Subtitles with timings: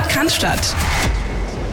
[0.00, 0.74] Podcast,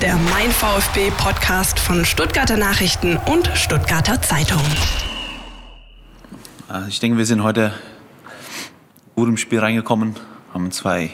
[0.02, 4.62] der Mein VfB Podcast von Stuttgarter Nachrichten und Stuttgarter Zeitung.
[6.70, 7.74] Äh, ich denke, wir sind heute
[9.16, 10.18] gut im Spiel reingekommen,
[10.54, 11.12] haben zwei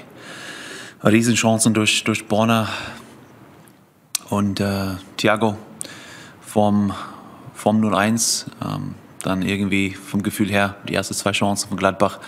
[1.04, 2.68] Riesenchancen durch, durch Borna
[4.30, 5.56] und äh, Thiago
[6.42, 6.94] vom,
[7.54, 8.48] vom 0-1.
[8.66, 12.20] Ähm, dann irgendwie vom Gefühl her die ersten zwei Chancen von Gladbach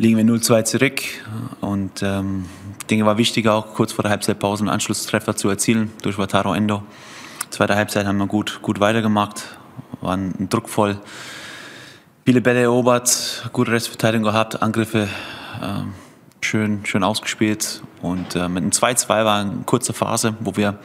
[0.00, 1.02] liegen wir 0-2 zurück.
[1.60, 2.46] Und ähm,
[2.88, 6.82] denke, war wichtig auch kurz vor der Halbzeitpause einen Anschlusstreffer zu erzielen durch Wataru Endo.
[7.50, 9.44] Zweite Halbzeit haben wir gut, gut weitergemacht,
[10.00, 10.98] waren druckvoll.
[12.24, 15.06] Viele Bälle erobert, gute Restverteidigung gehabt, Angriffe
[15.62, 15.92] ähm,
[16.40, 17.82] schön, schön ausgespielt.
[18.00, 20.78] Und äh, mit einem 2-2 war eine kurze Phase, wo wir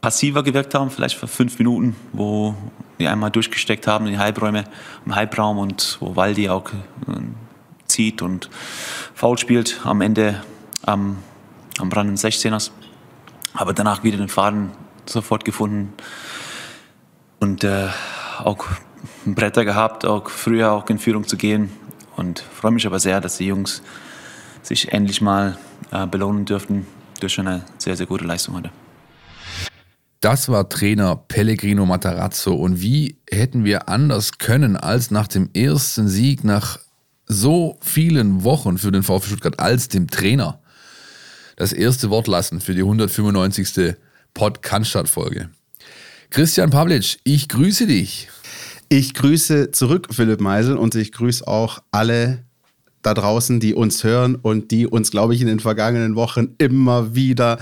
[0.00, 2.54] passiver gewirkt haben, vielleicht für fünf Minuten, wo
[2.98, 4.64] wir einmal durchgesteckt haben in die Halbräume,
[5.06, 7.16] im Halbraum und wo Waldi auch äh,
[7.86, 8.50] zieht und
[9.14, 10.42] faul spielt am Ende
[10.82, 11.18] am,
[11.78, 12.70] am Rand des 16ers.
[13.52, 14.70] Aber danach wieder den Faden
[15.06, 15.92] sofort gefunden
[17.40, 17.88] und äh,
[18.42, 18.66] auch
[19.24, 21.70] Bretter gehabt, auch früher auch in Führung zu gehen.
[22.16, 23.82] Und freue mich aber sehr, dass die Jungs
[24.62, 25.58] sich endlich mal
[25.90, 26.86] äh, belohnen dürften
[27.20, 28.70] durch eine sehr, sehr gute Leistung heute.
[30.20, 32.54] Das war Trainer Pellegrino Matarazzo.
[32.54, 36.78] Und wie hätten wir anders können, als nach dem ersten Sieg nach
[37.26, 40.60] so vielen Wochen für den VfB Stuttgart als dem Trainer
[41.56, 43.94] das erste Wort lassen für die 195.
[44.34, 45.50] Podcast-Folge.
[46.30, 48.28] Christian Pavlic, ich grüße dich.
[48.88, 52.43] Ich grüße zurück, Philipp Meisel, und ich grüße auch alle
[53.06, 57.14] da draußen, die uns hören und die uns, glaube ich, in den vergangenen Wochen immer
[57.14, 57.58] wieder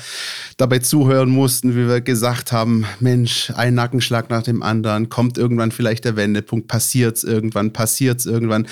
[0.56, 5.72] dabei zuhören mussten, wie wir gesagt haben, Mensch, ein Nackenschlag nach dem anderen, kommt irgendwann
[5.72, 8.66] vielleicht der Wendepunkt, passiert es irgendwann, passiert es irgendwann.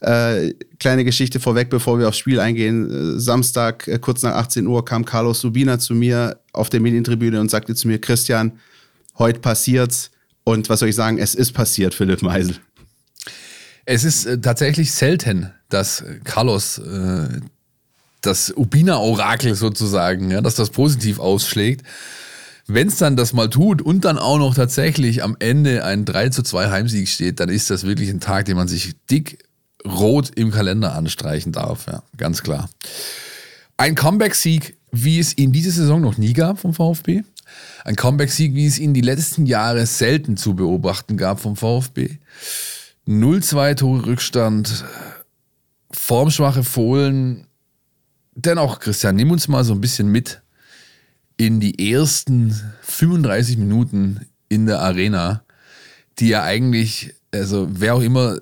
[0.00, 3.16] Äh, kleine Geschichte vorweg, bevor wir aufs Spiel eingehen.
[3.16, 7.40] Äh, Samstag, äh, kurz nach 18 Uhr, kam Carlos Subina zu mir auf der Medientribüne
[7.40, 8.52] und sagte zu mir, Christian,
[9.18, 10.10] heute passiert's.
[10.44, 12.56] Und was soll ich sagen, es ist passiert, Philipp Meisel.
[13.86, 17.28] Es ist äh, tatsächlich selten, dass Carlos äh,
[18.20, 21.86] das Ubina-Orakel sozusagen, ja, dass das positiv ausschlägt.
[22.66, 26.30] Wenn es dann das mal tut und dann auch noch tatsächlich am Ende ein 3
[26.30, 29.38] zu 2 Heimsieg steht, dann ist das wirklich ein Tag, den man sich dick
[29.86, 31.86] rot im Kalender anstreichen darf.
[31.86, 32.68] Ja, ganz klar.
[33.76, 37.22] Ein Comeback-Sieg, wie es ihn diese Saison noch nie gab vom VfB.
[37.84, 42.18] Ein Comeback-Sieg, wie es ihn die letzten Jahre selten zu beobachten gab vom VfB.
[43.06, 44.84] 0-2 Tore Rückstand,
[45.90, 47.46] formschwache Fohlen.
[48.34, 50.42] Dennoch, Christian, nimm uns mal so ein bisschen mit
[51.36, 55.44] in die ersten 35 Minuten in der Arena,
[56.18, 58.38] die ja eigentlich, also wer auch immer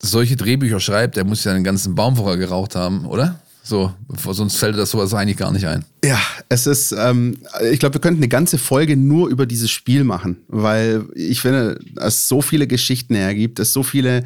[0.00, 3.40] solche Drehbücher schreibt, der muss ja einen ganzen Baum vorher geraucht haben, oder?
[3.64, 5.84] So, sonst fällt das sowas eigentlich gar nicht ein.
[6.04, 6.18] Ja,
[6.48, 7.38] es ist, ähm,
[7.70, 11.78] ich glaube, wir könnten eine ganze Folge nur über dieses Spiel machen, weil ich finde,
[11.96, 14.24] es so viele Geschichten ergibt, es so viele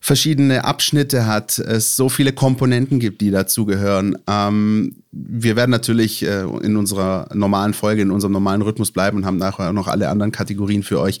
[0.00, 4.16] verschiedene Abschnitte hat, es so viele Komponenten gibt, die dazugehören.
[4.28, 9.26] Ähm, wir werden natürlich äh, in unserer normalen Folge, in unserem normalen Rhythmus bleiben und
[9.26, 11.20] haben nachher noch alle anderen Kategorien für euch.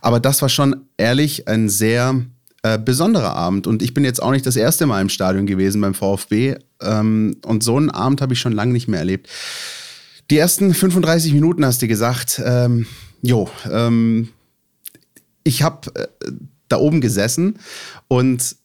[0.00, 2.22] Aber das war schon ehrlich ein sehr
[2.62, 3.66] äh, besonderer Abend.
[3.66, 6.56] Und ich bin jetzt auch nicht das erste Mal im Stadion gewesen beim VfB.
[6.80, 9.28] Ähm, und so einen Abend habe ich schon lange nicht mehr erlebt.
[10.30, 12.86] Die ersten 35 Minuten hast du gesagt, ähm,
[13.20, 14.28] jo, ähm,
[15.44, 16.06] ich habe äh,
[16.68, 17.58] da oben gesessen
[18.08, 18.56] und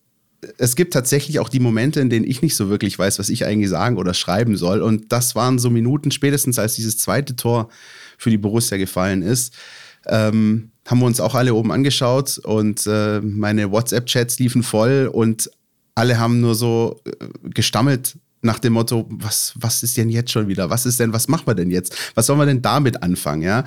[0.58, 3.46] es gibt tatsächlich auch die Momente, in denen ich nicht so wirklich weiß, was ich
[3.46, 4.82] eigentlich sagen oder schreiben soll.
[4.82, 7.70] Und das waren so Minuten spätestens, als dieses zweite Tor
[8.18, 9.56] für die Borussia gefallen ist.
[10.06, 15.52] Ähm, haben wir uns auch alle oben angeschaut und äh, meine WhatsApp-Chats liefen voll und
[15.94, 20.48] alle haben nur so äh, gestammelt nach dem Motto, was, was ist denn jetzt schon
[20.48, 20.70] wieder?
[20.70, 21.96] Was ist denn, was machen wir denn jetzt?
[22.16, 23.42] Was sollen wir denn damit anfangen?
[23.42, 23.66] Ja?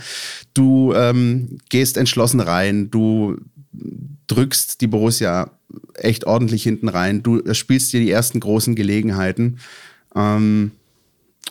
[0.54, 3.36] Du ähm, gehst entschlossen rein, du
[4.28, 5.50] drückst die Borussia
[5.94, 9.58] echt ordentlich hinten rein, du spielst dir die ersten großen Gelegenheiten.
[10.14, 10.72] Ähm,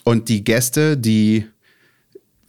[0.03, 1.45] und die Gäste, die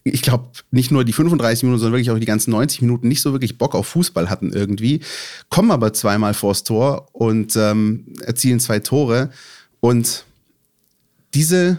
[0.04, 3.20] ich glaube, nicht nur die 35 Minuten, sondern wirklich auch die ganzen 90 Minuten nicht
[3.20, 5.00] so wirklich Bock auf Fußball hatten irgendwie,
[5.50, 9.30] kommen aber zweimal vors Tor und ähm, erzielen zwei Tore.
[9.80, 10.24] Und
[11.34, 11.78] diese,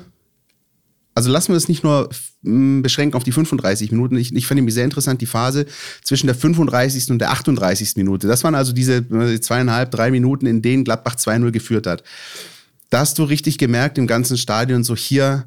[1.15, 2.09] also lassen wir es nicht nur
[2.43, 4.15] beschränken auf die 35 Minuten.
[4.17, 5.67] Ich, ich fand nämlich sehr interessant die Phase
[6.03, 7.11] zwischen der 35.
[7.11, 7.97] und der 38.
[7.97, 8.27] Minute.
[8.27, 9.05] Das waren also diese
[9.41, 12.03] zweieinhalb, drei Minuten, in denen Gladbach 2-0 geführt hat.
[12.89, 15.45] Da hast du richtig gemerkt im ganzen Stadion, so hier,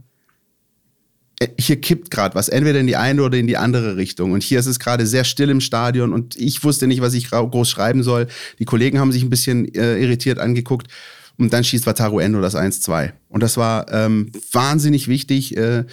[1.58, 4.32] hier kippt gerade was, entweder in die eine oder in die andere Richtung.
[4.32, 7.30] Und hier ist es gerade sehr still im Stadion und ich wusste nicht, was ich
[7.30, 8.28] groß schreiben soll.
[8.58, 10.88] Die Kollegen haben sich ein bisschen äh, irritiert angeguckt.
[11.36, 13.12] Und dann schießt Wataru Endo das 1-2.
[13.28, 15.56] Und das war ähm, wahnsinnig wichtig.
[15.56, 15.84] Äh,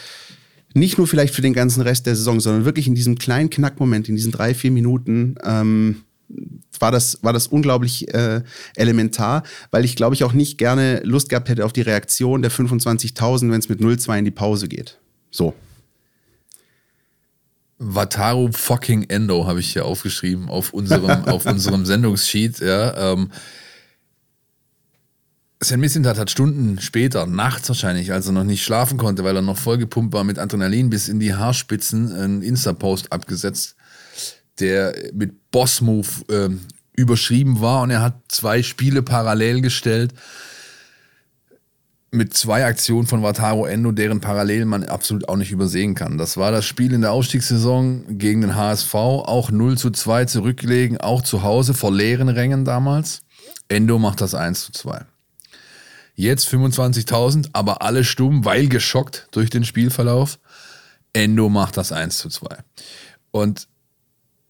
[0.73, 4.07] nicht nur vielleicht für den ganzen Rest der Saison, sondern wirklich in diesem kleinen Knackmoment,
[4.07, 6.03] in diesen drei, vier Minuten, ähm,
[6.79, 8.41] war das, war das unglaublich äh,
[8.75, 12.51] elementar, weil ich glaube ich auch nicht gerne Lust gehabt hätte auf die Reaktion der
[12.51, 15.00] 25.000, wenn es mit 0-2 in die Pause geht.
[15.31, 15.55] So.
[17.79, 22.59] Wataru fucking Endo habe ich hier aufgeschrieben auf unserem, auf unserem Sendungssheet.
[22.59, 23.31] Ja, ähm,
[25.63, 29.41] Sven Missintat hat Stunden später, nachts wahrscheinlich, als er noch nicht schlafen konnte, weil er
[29.41, 33.75] noch vollgepumpt war mit Adrenalin bis in die Haarspitzen, einen Insta-Post abgesetzt,
[34.59, 36.49] der mit Boss-Move äh,
[36.93, 40.13] überschrieben war und er hat zwei Spiele parallel gestellt
[42.11, 46.17] mit zwei Aktionen von Wataru Endo, deren Parallelen man absolut auch nicht übersehen kann.
[46.17, 50.97] Das war das Spiel in der Aufstiegssaison gegen den HSV, auch 0 zu 2 zurückgelegen,
[50.99, 53.21] auch zu Hause vor leeren Rängen damals.
[53.69, 55.05] Endo macht das 1 zu 2.
[56.15, 60.37] Jetzt 25.000, aber alle stumm, weil geschockt durch den Spielverlauf.
[61.13, 62.57] Endo macht das 1 zu 2.
[63.31, 63.69] Und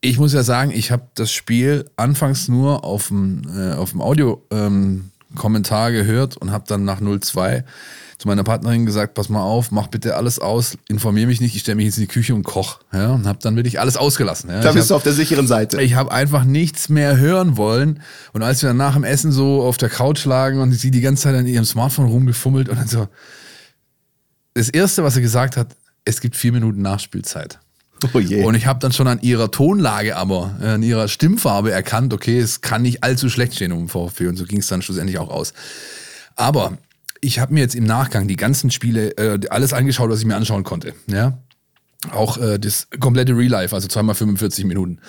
[0.02, 5.12] ich muss ja sagen, ich habe das Spiel anfangs nur auf dem, äh, Audio-Kommentar ähm,
[5.36, 7.64] gehört und habe dann nach 02
[8.22, 11.62] zu meiner Partnerin gesagt, pass mal auf, mach bitte alles aus, informiere mich nicht, ich
[11.62, 12.80] stelle mich jetzt in die Küche und koch.
[12.94, 14.52] Ja, und habe dann wirklich alles ausgelassen.
[14.52, 14.62] Ja.
[14.62, 15.82] Da bist hab, du auf der sicheren Seite.
[15.82, 18.04] Ich habe einfach nichts mehr hören wollen.
[18.32, 21.02] Und als wir dann nach dem Essen so auf der Couch lagen und sie die
[21.02, 23.08] ganze Zeit an ihrem Smartphone rumgefummelt und dann so,
[24.54, 25.76] das Erste, was sie gesagt hat,
[26.06, 27.60] es gibt vier Minuten Nachspielzeit.
[28.04, 28.18] Oh
[28.48, 32.40] und ich habe dann schon an ihrer Tonlage, aber äh, an ihrer Stimmfarbe erkannt, okay,
[32.40, 35.30] es kann nicht allzu schlecht stehen um VfB und so ging es dann schlussendlich auch
[35.30, 35.54] aus.
[36.36, 36.78] Aber
[37.22, 40.36] ich habe mir jetzt im Nachgang die ganzen Spiele, äh, alles angeschaut, was ich mir
[40.36, 40.94] anschauen konnte.
[41.08, 41.38] Ja?
[42.12, 45.00] Auch äh, das komplette Real Life, also zweimal 45 Minuten.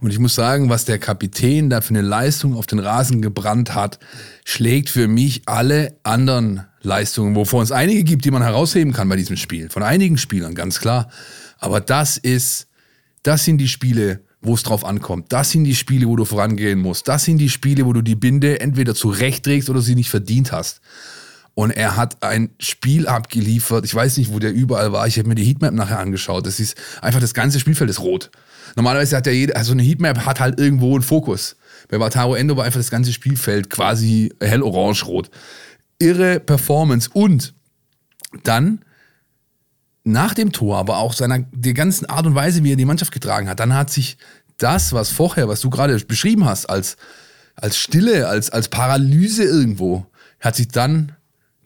[0.00, 3.74] Und ich muss sagen, was der Kapitän da für eine Leistung auf den Rasen gebrannt
[3.74, 3.98] hat,
[4.44, 9.16] schlägt für mich alle anderen Leistungen, wovon es einige gibt, die man herausheben kann bei
[9.16, 9.70] diesem Spiel.
[9.70, 11.08] Von einigen Spielern, ganz klar.
[11.58, 12.68] Aber das ist,
[13.22, 15.32] das sind die Spiele, wo es drauf ankommt.
[15.32, 17.08] Das sind die Spiele, wo du vorangehen musst.
[17.08, 20.80] Das sind die Spiele, wo du die Binde entweder zurechtträgst oder sie nicht verdient hast.
[21.54, 23.84] Und er hat ein Spiel abgeliefert.
[23.86, 25.06] Ich weiß nicht, wo der überall war.
[25.06, 26.46] Ich habe mir die Heatmap nachher angeschaut.
[26.46, 28.30] Das ist einfach das ganze Spielfeld ist rot.
[28.76, 31.56] Normalerweise hat ja jeder, also eine Heatmap hat halt irgendwo einen Fokus.
[31.88, 35.30] Bei Wataru Endo war einfach das ganze Spielfeld quasi hell orange-rot.
[35.98, 37.54] Irre Performance und
[38.42, 38.84] dann
[40.06, 43.12] nach dem Tor, aber auch seiner der ganzen Art und Weise, wie er die Mannschaft
[43.12, 44.16] getragen hat, dann hat sich
[44.56, 46.96] das, was vorher, was du gerade beschrieben hast, als,
[47.56, 50.06] als Stille, als, als Paralyse irgendwo,
[50.40, 51.12] hat sich dann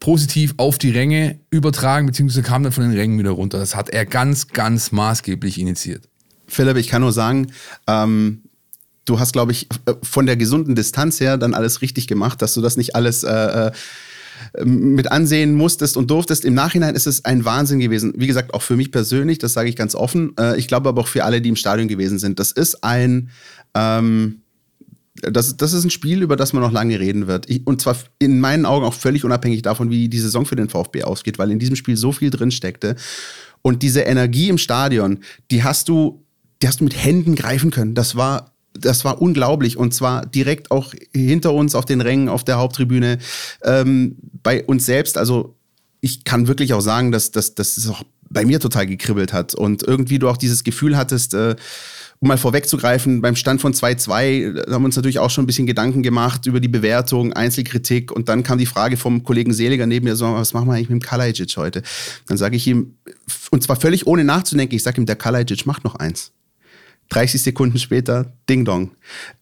[0.01, 3.59] positiv auf die Ränge übertragen, beziehungsweise kam dann von den Rängen wieder runter.
[3.59, 6.09] Das hat er ganz, ganz maßgeblich initiiert.
[6.49, 7.53] Philipp, ich kann nur sagen,
[7.87, 8.43] ähm,
[9.05, 9.69] du hast, glaube ich,
[10.03, 13.31] von der gesunden Distanz her dann alles richtig gemacht, dass du das nicht alles äh,
[13.31, 13.73] äh,
[14.65, 16.45] mit ansehen musstest und durftest.
[16.45, 18.13] Im Nachhinein ist es ein Wahnsinn gewesen.
[18.17, 20.33] Wie gesagt, auch für mich persönlich, das sage ich ganz offen.
[20.39, 22.39] Äh, ich glaube aber auch für alle, die im Stadion gewesen sind.
[22.39, 23.31] Das ist ein,
[23.75, 24.43] ähm,
[25.23, 27.49] das, das ist ein Spiel, über das man noch lange reden wird.
[27.51, 30.69] Ich, und zwar in meinen Augen auch völlig unabhängig davon, wie die Saison für den
[30.69, 32.97] VfB ausgeht, weil in diesem Spiel so viel drin steckte.
[33.63, 35.19] Und diese Energie im Stadion,
[35.51, 36.25] die hast du,
[36.63, 37.95] die hast du mit Händen greifen können.
[37.95, 38.50] Das war,
[38.81, 39.77] das war unglaublich.
[39.77, 43.19] Und zwar direkt auch hinter uns auf den Rängen, auf der Haupttribüne,
[43.62, 45.19] ähm, bei uns selbst.
[45.19, 45.55] Also
[46.00, 49.55] ich kann wirklich auch sagen, dass, es auch bei mir total gekribbelt hat.
[49.55, 51.57] Und irgendwie du auch dieses Gefühl hattest, äh,
[52.21, 55.66] um mal vorwegzugreifen, beim Stand von 2-2 haben wir uns natürlich auch schon ein bisschen
[55.66, 60.05] Gedanken gemacht über die Bewertung, Einzelkritik und dann kam die Frage vom Kollegen Seliger neben
[60.05, 61.83] mir, so, was machen wir eigentlich mit dem Kalajic heute?
[62.26, 62.95] Dann sage ich ihm,
[63.50, 66.33] und zwar völlig ohne nachzudenken, ich sage ihm, der Kalajic macht noch eins.
[67.11, 68.93] 30 Sekunden später, Ding Dong.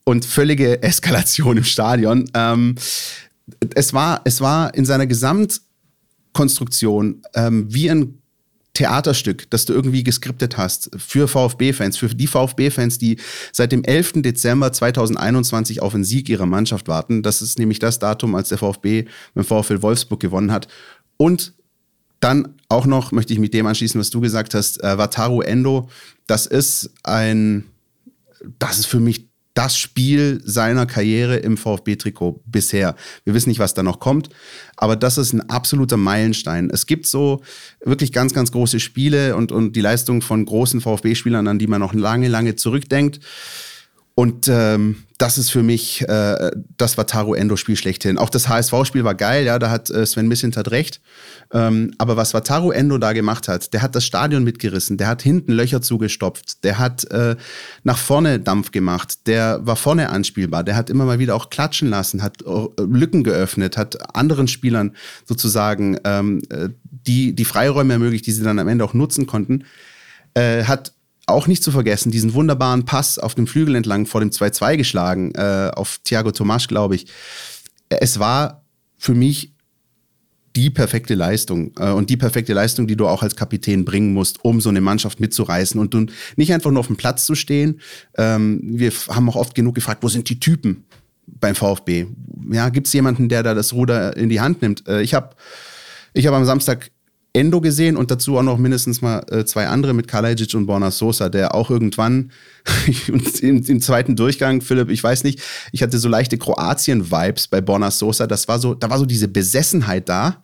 [0.05, 2.29] Und völlige Eskalation im Stadion.
[2.35, 2.75] Ähm,
[3.75, 8.19] es, war, es war in seiner Gesamtkonstruktion ähm, wie ein
[8.75, 13.19] Theaterstück, das du irgendwie geskriptet hast für VfB-Fans, für die VfB-Fans, die
[13.53, 14.23] seit dem 11.
[14.23, 17.25] Dezember 2021 auf einen Sieg ihrer Mannschaft warten.
[17.25, 20.69] Das ist nämlich das Datum, als der VfB mit dem VfL Wolfsburg gewonnen hat.
[21.17, 21.55] Und
[22.21, 25.89] dann auch noch möchte ich mit dem anschließen, was du gesagt hast, äh, Wataru Endo.
[26.27, 27.65] Das ist ein,
[28.59, 32.95] das ist für mich das Spiel seiner Karriere im VfB-Trikot bisher.
[33.25, 34.29] Wir wissen nicht, was da noch kommt,
[34.77, 36.71] aber das ist ein absoluter Meilenstein.
[36.71, 37.43] Es gibt so
[37.85, 41.81] wirklich ganz, ganz große Spiele und, und die Leistung von großen VfB-Spielern, an die man
[41.81, 43.19] noch lange, lange zurückdenkt.
[44.19, 48.19] Und ähm, das ist für mich äh, das Wataru Endo-Spiel schlechthin.
[48.19, 51.01] Auch das HSV-Spiel war geil, ja, da hat äh, Sven Missintat recht.
[51.53, 55.23] Ähm, aber was Wataru Endo da gemacht hat, der hat das Stadion mitgerissen, der hat
[55.23, 57.37] hinten Löcher zugestopft, der hat äh,
[57.85, 61.89] nach vorne Dampf gemacht, der war vorne anspielbar, der hat immer mal wieder auch klatschen
[61.89, 64.97] lassen, hat äh, Lücken geöffnet, hat anderen Spielern
[65.27, 69.65] sozusagen ähm, äh, die, die Freiräume ermöglicht, die sie dann am Ende auch nutzen konnten.
[70.35, 70.93] Äh, hat
[71.29, 75.33] auch nicht zu vergessen, diesen wunderbaren Pass auf dem Flügel entlang vor dem 2-2 geschlagen,
[75.35, 77.07] äh, auf Thiago Tomasch, glaube ich.
[77.89, 78.65] Es war
[78.97, 79.53] für mich
[80.57, 84.45] die perfekte Leistung äh, und die perfekte Leistung, die du auch als Kapitän bringen musst,
[84.45, 87.81] um so eine Mannschaft mitzureißen und nicht einfach nur auf dem Platz zu stehen.
[88.17, 90.85] Ähm, wir haben auch oft genug gefragt, wo sind die Typen
[91.27, 92.07] beim VfB?
[92.51, 94.89] Ja, gibt es jemanden, der da das Ruder in die Hand nimmt?
[94.89, 95.37] Äh, ich habe
[96.13, 96.91] ich hab am Samstag
[97.33, 100.91] Endo gesehen und dazu auch noch mindestens mal äh, zwei andere mit Kalajic und Borna
[100.91, 102.33] Sosa, der auch irgendwann
[103.41, 105.41] im, im, zweiten Durchgang, Philipp, ich weiß nicht,
[105.73, 108.27] ich hatte so leichte Kroatien-Vibes bei Borna Sosa.
[108.27, 110.43] Das war so, da war so diese Besessenheit da.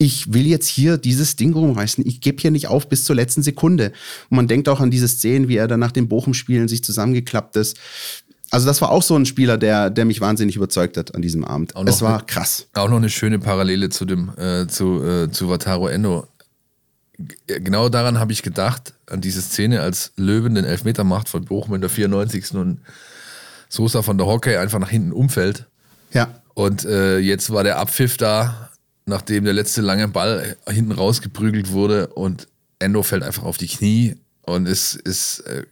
[0.00, 2.06] Ich will jetzt hier dieses Ding rumreißen.
[2.06, 3.92] Ich gebe hier nicht auf bis zur letzten Sekunde.
[4.30, 7.56] Und man denkt auch an diese Szenen, wie er dann nach dem Bochum-Spielen sich zusammengeklappt
[7.56, 7.78] ist.
[8.50, 11.44] Also das war auch so ein Spieler, der, der mich wahnsinnig überzeugt hat an diesem
[11.44, 11.74] Abend.
[11.86, 12.66] Es war krass.
[12.74, 16.26] Auch noch eine schöne Parallele zu dem äh, zu, äh, zu Wataru Endo.
[17.46, 21.74] Genau daran habe ich gedacht, an diese Szene, als Löwen den Elfmeter macht von Bochum
[21.74, 22.54] in der 94.
[22.54, 22.80] und
[23.68, 25.66] Sosa von der Hockey einfach nach hinten umfällt.
[26.12, 26.28] Ja.
[26.54, 28.70] Und äh, jetzt war der Abpfiff da,
[29.04, 34.16] nachdem der letzte lange Ball hinten rausgeprügelt wurde und Endo fällt einfach auf die Knie
[34.42, 35.64] und es ist äh,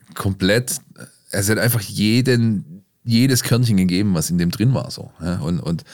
[1.36, 4.90] also er hat einfach jeden, jedes Körnchen gegeben, was in dem drin war.
[4.90, 5.10] So.
[5.22, 5.84] Ja, und, und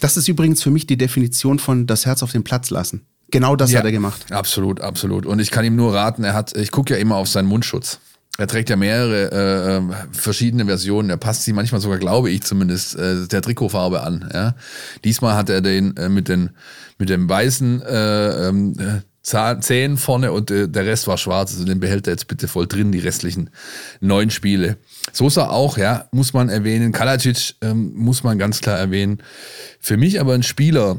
[0.00, 3.06] das ist übrigens für mich die Definition von das Herz auf den Platz lassen.
[3.30, 4.26] Genau das ja, hat er gemacht.
[4.30, 5.26] Absolut, absolut.
[5.26, 7.98] Und ich kann ihm nur raten, er hat, ich gucke ja immer auf seinen Mundschutz.
[8.38, 11.08] Er trägt ja mehrere äh, ähm, verschiedene Versionen.
[11.08, 14.28] Er passt sie manchmal sogar, glaube ich zumindest, äh, der Trikotfarbe an.
[14.32, 14.54] Ja?
[15.04, 16.50] Diesmal hat er den äh, mit, den,
[16.98, 21.52] mit dem weißen äh, ähm, äh, 10 vorne und äh, der Rest war schwarz.
[21.52, 23.50] Also den behält er jetzt bitte voll drin, die restlichen
[24.00, 24.76] neun Spiele.
[25.12, 26.92] Sosa auch, ja, muss man erwähnen.
[26.92, 29.18] Kalacic ähm, muss man ganz klar erwähnen.
[29.80, 30.98] Für mich aber ein Spieler,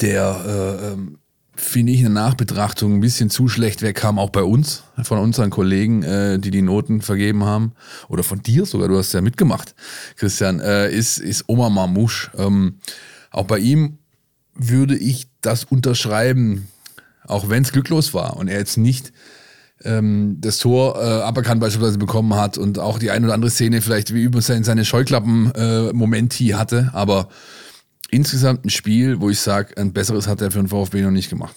[0.00, 1.18] der, äh, ähm,
[1.54, 5.50] finde ich, in der Nachbetrachtung ein bisschen zu schlecht wegkam, auch bei uns, von unseren
[5.50, 7.72] Kollegen, äh, die die Noten vergeben haben,
[8.08, 9.74] oder von dir sogar, du hast ja mitgemacht,
[10.16, 12.30] Christian, äh, ist, ist Oma Mamouche.
[12.36, 12.78] Ähm,
[13.30, 13.98] auch bei ihm
[14.54, 16.68] würde ich das unterschreiben,
[17.26, 19.12] auch wenn es glücklos war und er jetzt nicht
[19.84, 23.80] ähm, das Tor äh, aberkannt beispielsweise bekommen hat und auch die ein oder andere Szene
[23.80, 27.28] vielleicht wie über seine, seine Scheuklappen-Momenti äh, hatte, aber
[28.10, 31.30] insgesamt ein Spiel, wo ich sage, ein besseres hat er für den VfB noch nicht
[31.30, 31.56] gemacht.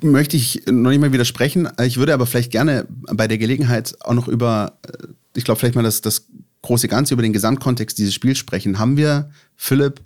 [0.00, 1.68] Möchte ich noch nicht mal widersprechen.
[1.82, 5.74] Ich würde aber vielleicht gerne bei der Gelegenheit auch noch über, äh, ich glaube, vielleicht
[5.74, 6.26] mal das, das
[6.62, 8.78] große Ganze, über den Gesamtkontext dieses Spiels sprechen.
[8.78, 10.00] Haben wir, Philipp,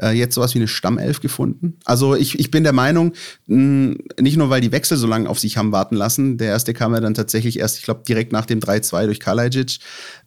[0.00, 1.78] äh, jetzt sowas wie eine Stammelf gefunden.
[1.84, 3.12] Also ich, ich bin der Meinung,
[3.46, 6.74] mh, nicht nur weil die Wechsel so lange auf sich haben warten lassen, der erste
[6.74, 9.78] kam ja dann tatsächlich erst, ich glaube, direkt nach dem 3-2 durch Kalajic.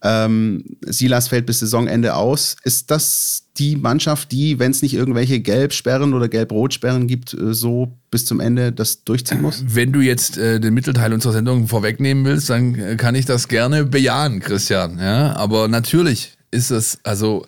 [0.04, 2.56] Ähm, Silas fällt bis Saisonende aus.
[2.64, 7.98] Ist das die Mannschaft, die, wenn es nicht irgendwelche Gelbsperren oder Gelb-Rot-Sperren gibt, äh, so
[8.10, 9.64] bis zum Ende das durchziehen muss?
[9.68, 13.48] Wenn du jetzt äh, den Mittelteil unserer Sendung vorwegnehmen willst, dann äh, kann ich das
[13.48, 15.00] gerne bejahen, Christian.
[15.00, 17.46] Ja, aber natürlich ist es, also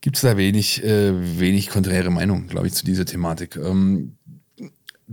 [0.00, 3.56] gibt es da wenig, äh, wenig konträre Meinung, glaube ich, zu dieser Thematik.
[3.56, 4.16] Ähm,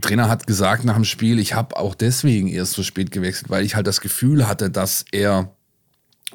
[0.02, 3.64] Trainer hat gesagt nach dem Spiel, ich habe auch deswegen erst so spät gewechselt, weil
[3.64, 5.56] ich halt das Gefühl hatte, dass er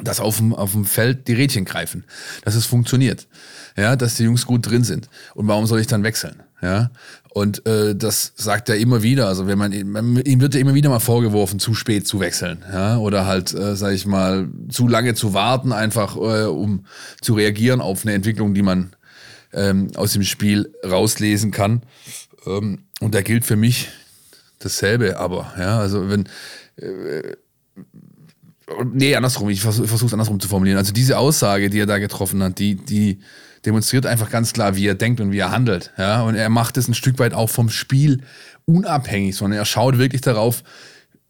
[0.02, 2.04] dass auf dem, auf dem Feld die Rädchen greifen,
[2.44, 3.28] dass es funktioniert,
[3.76, 5.10] ja, dass die Jungs gut drin sind.
[5.34, 6.42] Und warum soll ich dann wechseln?
[6.62, 6.90] Ja,
[7.32, 9.28] und äh, das sagt er immer wieder.
[9.28, 12.98] Also wenn man, ihm wird ja immer wieder mal vorgeworfen, zu spät zu wechseln, ja,
[12.98, 16.86] oder halt, äh, sage ich mal, zu lange zu warten, einfach äh, um
[17.20, 18.90] zu reagieren auf eine Entwicklung, die man
[19.52, 21.82] ähm, aus dem Spiel rauslesen kann.
[22.46, 23.88] Ähm, und da gilt für mich
[24.58, 25.18] dasselbe.
[25.18, 26.28] Aber ja, also wenn
[26.76, 27.36] äh,
[28.84, 30.78] nee, andersrum, ich versuche es andersrum zu formulieren.
[30.78, 33.18] Also diese Aussage, die er da getroffen hat, die, die
[33.64, 35.92] demonstriert einfach ganz klar, wie er denkt und wie er handelt.
[35.98, 36.22] Ja?
[36.22, 38.22] Und er macht es ein Stück weit auch vom Spiel
[38.64, 40.62] unabhängig, sondern er schaut wirklich darauf,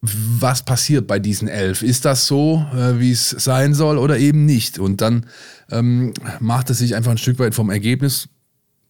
[0.00, 1.82] was passiert bei diesen elf.
[1.82, 4.78] Ist das so, äh, wie es sein soll oder eben nicht?
[4.78, 5.26] Und dann
[5.70, 8.28] ähm, macht es sich einfach ein Stück weit vom Ergebnis,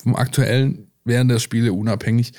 [0.02, 2.32] vom aktuellen während der Spiele unabhängig.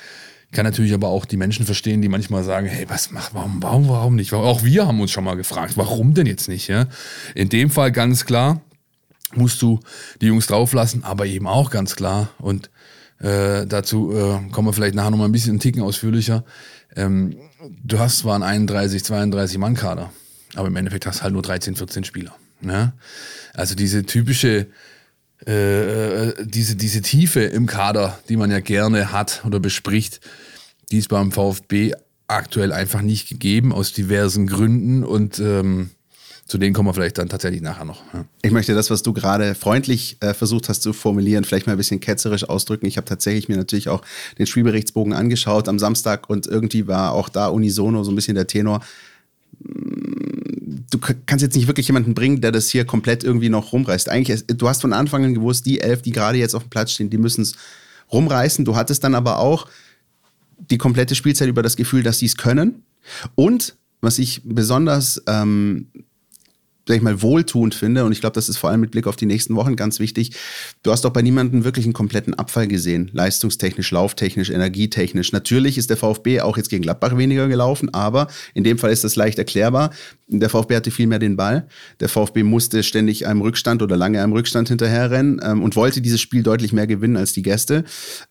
[0.52, 3.88] Kann natürlich aber auch die Menschen verstehen, die manchmal sagen, hey, was macht, warum, warum,
[3.88, 4.34] warum nicht?
[4.34, 6.68] Auch wir haben uns schon mal gefragt, warum denn jetzt nicht?
[6.68, 6.88] Ja?
[7.36, 8.62] In dem Fall ganz klar,
[9.34, 9.80] musst du
[10.20, 12.30] die Jungs drauflassen, aber eben auch ganz klar.
[12.38, 12.70] Und
[13.20, 16.44] äh, dazu äh, kommen wir vielleicht nachher nochmal ein bisschen einen Ticken ausführlicher.
[16.96, 17.38] Ähm,
[17.84, 20.12] du hast zwar einen 31, 32 Mann-Kader.
[20.56, 22.36] Aber im Endeffekt hast du halt nur 13, 14 Spieler.
[22.60, 22.94] Ne?
[23.54, 24.68] Also diese typische,
[25.46, 30.20] äh, diese, diese Tiefe im Kader, die man ja gerne hat oder bespricht,
[30.92, 31.94] die ist beim VfB
[32.28, 35.04] aktuell einfach nicht gegeben, aus diversen Gründen.
[35.04, 35.92] Und ähm,
[36.46, 38.02] zu denen kommen wir vielleicht dann tatsächlich nachher noch.
[38.14, 38.26] Ja.
[38.42, 41.78] Ich möchte das, was du gerade freundlich äh, versucht hast zu formulieren, vielleicht mal ein
[41.78, 42.86] bisschen ketzerisch ausdrücken.
[42.86, 44.02] Ich habe tatsächlich mir natürlich auch
[44.38, 48.48] den Spielberichtsbogen angeschaut am Samstag und irgendwie war auch da unisono so ein bisschen der
[48.48, 48.82] Tenor.
[50.92, 54.10] Du kannst jetzt nicht wirklich jemanden bringen, der das hier komplett irgendwie noch rumreißt.
[54.10, 56.92] Eigentlich, du hast von Anfang an gewusst, die elf, die gerade jetzt auf dem Platz
[56.92, 57.56] stehen, die müssen es
[58.12, 58.66] rumreißen.
[58.66, 59.68] Du hattest dann aber auch
[60.70, 62.84] die komplette Spielzeit über das Gefühl, dass sie es können.
[63.36, 65.88] Und was ich besonders ähm,
[66.92, 69.16] sag ich mal, wohltuend finde, und ich glaube, das ist vor allem mit Blick auf
[69.16, 70.32] die nächsten Wochen ganz wichtig,
[70.84, 75.32] du hast doch bei niemandem wirklich einen kompletten Abfall gesehen, leistungstechnisch, lauftechnisch, energietechnisch.
[75.32, 79.06] Natürlich ist der VfB auch jetzt gegen Gladbach weniger gelaufen, aber in dem Fall ist
[79.06, 79.92] das leicht erklärbar.
[80.28, 81.68] Der VfB hatte viel mehr den Ball.
[82.02, 86.20] Der VfB musste ständig einem Rückstand oder lange einem Rückstand hinterherrennen ähm, und wollte dieses
[86.20, 87.86] Spiel deutlich mehr gewinnen als die Gäste.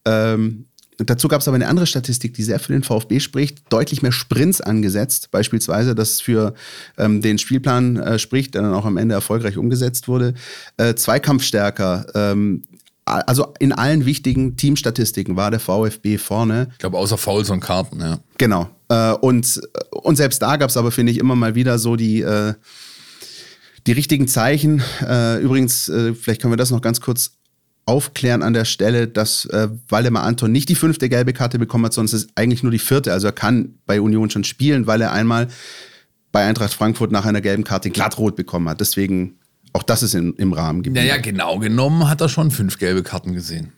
[0.04, 0.66] Ähm,
[1.04, 3.72] dazu gab es aber eine andere Statistik, die sehr für den VfB spricht.
[3.72, 6.54] Deutlich mehr Sprints angesetzt, beispielsweise, das für
[6.98, 10.34] ähm, den Spielplan äh, spricht, der dann auch am Ende erfolgreich umgesetzt wurde.
[10.76, 12.06] Äh, Zweikampfstärker.
[12.14, 12.64] Ähm,
[13.04, 16.68] also in allen wichtigen Teamstatistiken war der VfB vorne.
[16.72, 18.20] Ich glaube, außer Fouls und Karten, ja.
[18.38, 18.68] Genau.
[18.88, 22.20] Äh, und, und selbst da gab es aber, finde ich, immer mal wieder so die,
[22.20, 22.54] äh,
[23.86, 24.82] die richtigen Zeichen.
[25.00, 27.39] Äh, übrigens, vielleicht können wir das noch ganz kurz
[27.86, 31.92] aufklären an der Stelle, dass äh, Waldemar Anton nicht die fünfte gelbe Karte bekommen hat,
[31.92, 33.12] sondern es ist eigentlich nur die vierte.
[33.12, 35.48] Also er kann bei Union schon spielen, weil er einmal
[36.32, 38.80] bei Eintracht Frankfurt nach einer gelben Karte glattrot bekommen hat.
[38.80, 39.40] Deswegen
[39.72, 41.06] auch das ist in, im Rahmen geblieben.
[41.06, 43.72] Naja, genau genommen hat er schon fünf gelbe Karten gesehen.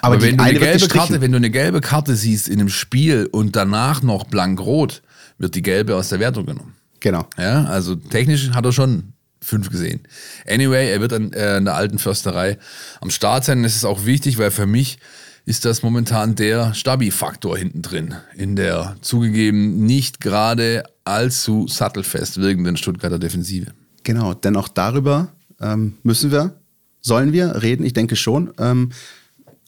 [0.00, 2.68] Aber, Aber wenn, du eine gelbe Karte, wenn du eine gelbe Karte siehst in einem
[2.68, 5.02] Spiel und danach noch blank rot,
[5.38, 6.74] wird die gelbe aus der Wertung genommen.
[7.00, 7.28] Genau.
[7.36, 10.00] Ja, also technisch hat er schon fünf gesehen.
[10.46, 12.58] Anyway, er wird an, äh, in der alten Försterei
[13.00, 13.62] am Start sein.
[13.62, 14.98] Das ist auch wichtig, weil für mich
[15.46, 18.14] ist das momentan der Stabi-Faktor hinten drin.
[18.34, 23.72] In der zugegeben nicht gerade allzu sattelfest wirkenden Stuttgarter Defensive.
[24.04, 26.54] Genau, denn auch darüber ähm, müssen wir,
[27.00, 27.84] sollen wir reden.
[27.86, 28.52] Ich denke schon.
[28.58, 28.90] Ähm,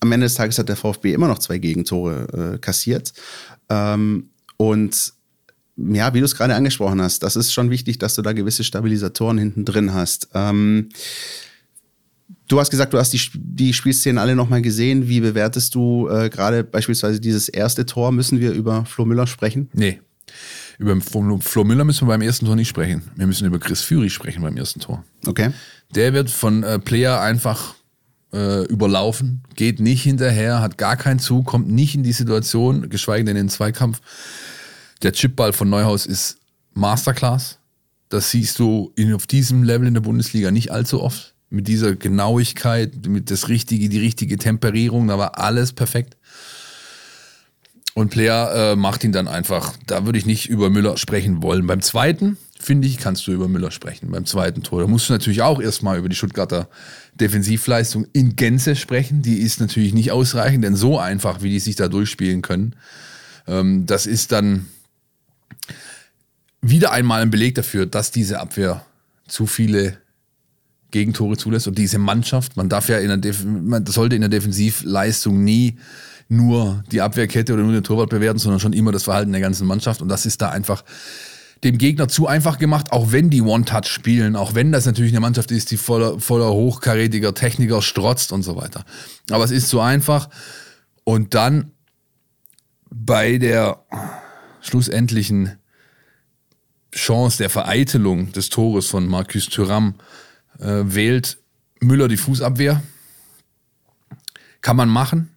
[0.01, 3.13] am Ende des Tages hat der VfB immer noch zwei Gegentore äh, kassiert.
[3.69, 5.15] Ähm, und
[5.93, 8.65] ja, wie du es gerade angesprochen hast, das ist schon wichtig, dass du da gewisse
[8.65, 10.29] Stabilisatoren hinten drin hast.
[10.35, 10.89] Ähm,
[12.49, 15.09] du hast gesagt, du hast die, die Spielszenen alle nochmal gesehen.
[15.09, 18.13] Wie bewertest du äh, gerade beispielsweise dieses erste Tor?
[18.13, 19.69] Müssen wir über Flo Müller sprechen?
[19.73, 20.01] Nee.
[20.79, 23.03] Über Flo Müller müssen wir beim ersten Tor nicht sprechen.
[23.15, 25.05] Wir müssen über Chris Führy sprechen beim ersten Tor.
[25.27, 25.51] Okay.
[25.95, 27.75] Der wird von äh, Player einfach
[28.33, 33.25] äh, überlaufen, geht nicht hinterher, hat gar keinen Zug, kommt nicht in die Situation, geschweige
[33.25, 34.01] denn in den Zweikampf.
[35.03, 36.39] Der Chipball von Neuhaus ist
[36.75, 37.59] Masterclass.
[38.11, 41.35] Das siehst du in, auf diesem Level in der Bundesliga nicht allzu oft.
[41.49, 46.17] Mit dieser Genauigkeit, mit das richtige, die richtige Temperierung, da war alles perfekt.
[47.95, 49.75] Und Player äh, macht ihn dann einfach.
[49.87, 51.67] Da würde ich nicht über Müller sprechen wollen.
[51.67, 54.11] Beim zweiten, finde ich, kannst du über Müller sprechen.
[54.11, 54.81] Beim zweiten Tor.
[54.81, 56.69] Da musst du natürlich auch erstmal über die Stuttgarter
[57.15, 59.23] Defensivleistung in Gänze sprechen.
[59.23, 62.77] Die ist natürlich nicht ausreichend, denn so einfach, wie die sich da durchspielen können,
[63.49, 64.67] ähm, das ist dann
[66.63, 68.85] wieder einmal ein Beleg dafür, dass diese Abwehr
[69.27, 69.99] zu viele
[70.91, 74.29] Gegentore zulässt und diese Mannschaft, man darf ja in der Def man sollte in der
[74.29, 75.79] Defensivleistung nie
[76.29, 79.67] nur die Abwehrkette oder nur den Torwart bewerten, sondern schon immer das Verhalten der ganzen
[79.67, 80.85] Mannschaft und das ist da einfach
[81.63, 85.21] dem Gegner zu einfach gemacht, auch wenn die One-Touch spielen, auch wenn das natürlich eine
[85.21, 88.85] Mannschaft ist, die voller, voller hochkarätiger Techniker strotzt und so weiter.
[89.31, 90.31] Aber es ist zu einfach
[91.05, 91.73] und dann
[92.91, 93.85] bei der
[94.63, 95.60] schlussendlichen
[96.93, 99.95] Chance der Vereitelung des Tores von Marcus Thuram
[100.59, 101.39] äh, wählt
[101.81, 102.83] Müller die Fußabwehr.
[104.61, 105.31] Kann man machen.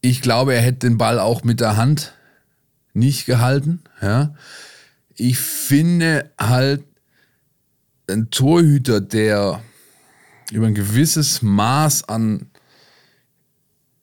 [0.00, 2.14] Ich glaube, er hätte den Ball auch mit der Hand
[2.94, 3.82] nicht gehalten.
[4.00, 4.34] Ja.
[5.14, 6.84] Ich finde halt,
[8.08, 9.62] ein Torhüter, der
[10.50, 12.50] über ein gewisses Maß an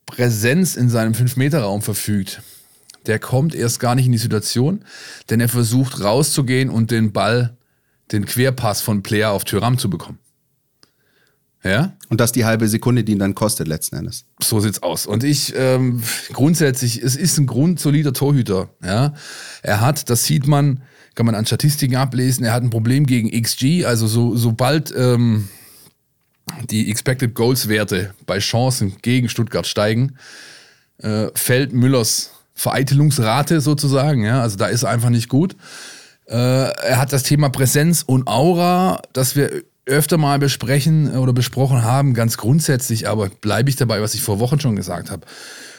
[0.06, 2.40] Präsenz in seinem 5-Meter-Raum verfügt,
[3.06, 4.84] der kommt erst gar nicht in die Situation,
[5.30, 7.56] denn er versucht rauszugehen und den Ball,
[8.12, 10.18] den Querpass von Player auf Tyram zu bekommen.
[11.66, 11.96] Ja?
[12.08, 14.24] Und das die halbe Sekunde, die ihn dann kostet letzten Endes.
[14.40, 15.06] So sieht's aus.
[15.06, 18.70] Und ich ähm, grundsätzlich, es ist ein grundsolider Torhüter.
[18.82, 19.14] Ja,
[19.62, 20.82] er hat, das sieht man,
[21.14, 22.44] kann man an Statistiken ablesen.
[22.44, 23.84] Er hat ein Problem gegen XG.
[23.84, 25.48] Also so sobald ähm,
[26.70, 30.18] die Expected Goals Werte bei Chancen gegen Stuttgart steigen,
[30.98, 34.24] äh, fällt Müllers Vereitelungsrate sozusagen.
[34.24, 34.42] Ja?
[34.42, 35.54] Also da ist einfach nicht gut.
[36.26, 41.84] Äh, er hat das Thema Präsenz und Aura, das wir öfter mal besprechen oder besprochen
[41.84, 45.24] haben, ganz grundsätzlich, aber bleibe ich dabei, was ich vor Wochen schon gesagt habe.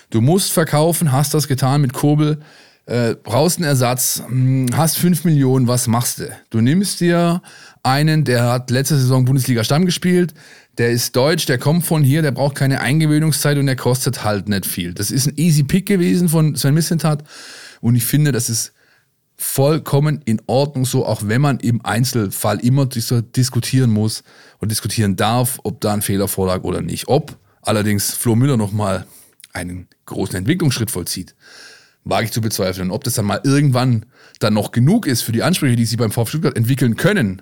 [0.10, 2.40] Du musst verkaufen, hast das getan mit Kurbel,
[2.88, 6.30] äh, brauchst einen Ersatz, hm, hast 5 Millionen, was machst du?
[6.50, 7.42] Du nimmst dir
[7.84, 10.34] einen, der hat letzte Saison Bundesliga Stamm gespielt,
[10.78, 14.48] der ist deutsch, der kommt von hier, der braucht keine Eingewöhnungszeit und der kostet halt
[14.48, 14.94] nicht viel.
[14.94, 17.24] Das ist ein easy Pick gewesen von Sven Missentat
[17.82, 18.72] und ich finde, das ist
[19.36, 24.24] vollkommen in Ordnung so, auch wenn man im Einzelfall immer diskutieren muss
[24.60, 27.08] und diskutieren darf, ob da ein Fehler vorlag oder nicht.
[27.08, 29.06] Ob allerdings Flo Müller nochmal
[29.54, 31.36] einen großen Entwicklungsschritt vollzieht,
[32.10, 32.92] wage ich zu bezweifeln.
[32.92, 34.06] Ob das dann mal irgendwann
[34.40, 37.42] dann noch genug ist für die Ansprüche, die sie beim VfB Stuttgart entwickeln können,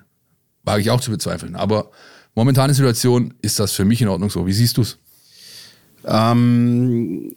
[0.63, 1.55] wage ich auch zu bezweifeln.
[1.55, 1.91] Aber
[2.33, 4.45] momentane Situation ist das für mich in Ordnung so.
[4.47, 4.97] Wie siehst du es?
[6.05, 7.33] Ähm,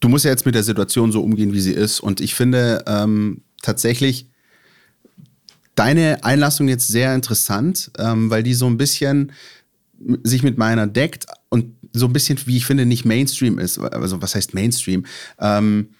[0.00, 2.00] du musst ja jetzt mit der Situation so umgehen, wie sie ist.
[2.00, 4.26] Und ich finde ähm, tatsächlich
[5.74, 9.32] deine Einlassung jetzt sehr interessant, ähm, weil die so ein bisschen
[10.22, 13.78] sich mit meiner deckt und so ein bisschen, wie ich finde, nicht Mainstream ist.
[13.78, 15.04] Also was heißt Mainstream?
[15.38, 15.90] Ähm,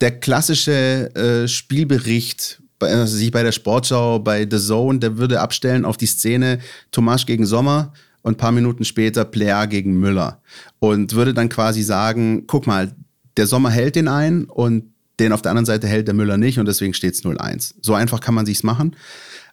[0.00, 5.84] der klassische äh, Spielbericht, also sich bei der Sportschau, bei The Zone, der würde abstellen
[5.84, 6.58] auf die Szene
[6.90, 10.42] Tomasch gegen Sommer und ein paar Minuten später Player gegen Müller.
[10.78, 12.92] Und würde dann quasi sagen, guck mal,
[13.36, 16.58] der Sommer hält den ein und den auf der anderen Seite hält der Müller nicht
[16.58, 17.74] und deswegen steht es 0-1.
[17.80, 18.96] So einfach kann man sich's machen.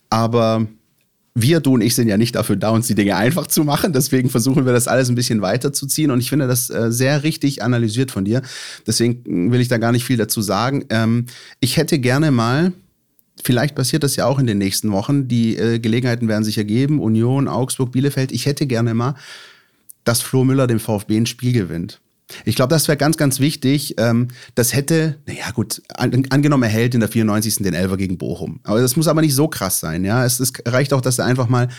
[0.10, 0.67] Aber
[1.35, 3.91] wir, du und ich sind ja nicht dafür da, uns die Dinge einfach zu machen.
[3.91, 6.11] Deswegen versuchen wir das alles ein bisschen weiterzuziehen.
[6.11, 8.43] Und ich finde das äh, sehr richtig analysiert von dir.
[8.85, 10.85] Deswegen will ich da gar nicht viel dazu sagen.
[10.89, 11.25] Ähm,
[11.59, 12.71] ich hätte gerne mal,
[13.43, 16.99] vielleicht passiert das ja auch in den nächsten Wochen, die äh, Gelegenheiten werden sich ergeben,
[16.99, 18.31] Union, Augsburg, Bielefeld.
[18.31, 19.15] Ich hätte gerne mal,
[20.03, 21.99] dass Flo Müller dem VfB ein Spiel gewinnt.
[22.45, 23.95] Ich glaube, das wäre ganz, ganz wichtig.
[23.97, 27.57] Ähm, das hätte, naja gut, an, angenommen, er hält in der 94.
[27.57, 28.59] den Elfer gegen Bochum.
[28.63, 30.05] Aber das muss aber nicht so krass sein.
[30.05, 31.69] Ja, es, es reicht auch, dass er einfach mal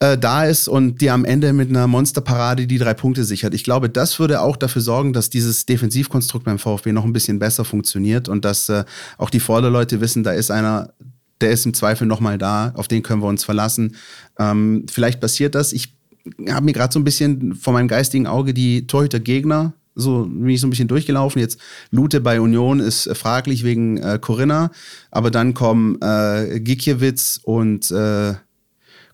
[0.00, 3.54] äh, da ist und dir am Ende mit einer Monsterparade die drei Punkte sichert.
[3.54, 7.38] Ich glaube, das würde auch dafür sorgen, dass dieses Defensivkonstrukt beim VfB noch ein bisschen
[7.38, 8.84] besser funktioniert und dass äh,
[9.18, 10.94] auch die Vorderleute wissen, da ist einer,
[11.40, 13.96] der ist im Zweifel nochmal da, auf den können wir uns verlassen.
[14.38, 15.72] Ähm, vielleicht passiert das.
[15.72, 15.99] Ich
[16.48, 20.60] habe mir gerade so ein bisschen vor meinem geistigen Auge die Torhüter-Gegner so bin ich
[20.60, 21.40] so ein bisschen durchgelaufen.
[21.40, 24.70] Jetzt Lute bei Union ist äh, fraglich wegen äh, Corinna,
[25.10, 28.34] aber dann kommen äh, Gikiewicz und äh,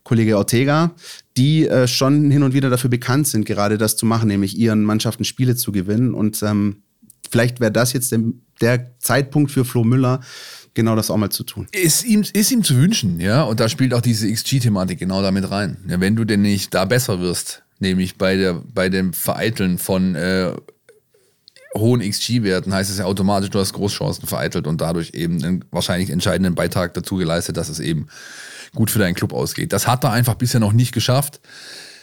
[0.03, 0.93] Kollege Ortega,
[1.37, 4.85] die äh, schon hin und wieder dafür bekannt sind, gerade das zu machen, nämlich ihren
[4.85, 6.15] Mannschaften Spiele zu gewinnen.
[6.15, 6.83] Und ähm,
[7.29, 8.21] vielleicht wäre das jetzt der,
[8.61, 10.21] der Zeitpunkt für Flo Müller,
[10.77, 11.67] genau das auch mal zu tun.
[11.73, 13.43] Ist ihm, ist ihm zu wünschen, ja.
[13.43, 15.79] Und da spielt auch diese XG-Thematik genau damit rein.
[15.89, 20.15] Ja, wenn du denn nicht da besser wirst, nämlich bei, der, bei dem Vereiteln von
[20.15, 20.53] äh,
[21.75, 26.11] hohen XG-Werten, heißt es ja automatisch, du hast Großchancen vereitelt und dadurch eben einen wahrscheinlich
[26.11, 28.07] entscheidenden Beitrag dazu geleistet, dass es eben
[28.75, 29.73] gut für deinen Club ausgeht.
[29.73, 31.41] Das hat er einfach bisher noch nicht geschafft.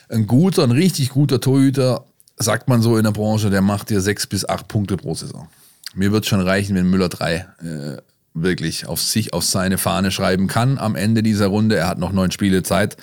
[0.09, 2.05] Ein guter, ein richtig guter Torhüter,
[2.37, 5.47] sagt man so in der Branche, der macht dir sechs bis acht Punkte pro Saison.
[5.93, 8.01] Mir wird schon reichen, wenn Müller drei äh,
[8.33, 11.75] wirklich auf sich, auf seine Fahne schreiben kann am Ende dieser Runde.
[11.75, 12.97] Er hat noch neun Spiele Zeit.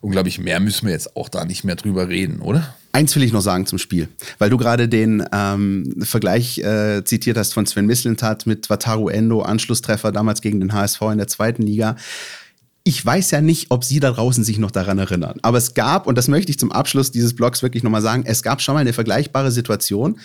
[0.00, 2.74] Und glaube ich, mehr müssen wir jetzt auch da nicht mehr drüber reden, oder?
[2.92, 4.08] Eins will ich noch sagen zum Spiel,
[4.38, 9.42] weil du gerade den ähm, Vergleich äh, zitiert hast von Sven Mislintat mit Wataru Endo,
[9.42, 11.96] Anschlusstreffer damals gegen den HSV in der zweiten Liga.
[12.82, 15.38] Ich weiß ja nicht, ob Sie da draußen sich noch daran erinnern.
[15.42, 18.42] Aber es gab, und das möchte ich zum Abschluss dieses Blogs wirklich nochmal sagen, es
[18.42, 20.18] gab schon mal eine vergleichbare Situation.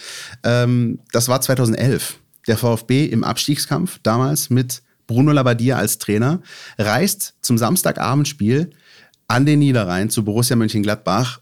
[0.44, 6.42] Ähm, das war 2011 der VfB im Abstiegskampf, damals mit Bruno Labbadia als Trainer,
[6.78, 8.72] reist zum Samstagabendspiel
[9.28, 11.42] an den Niederrhein zu Borussia Mönchengladbach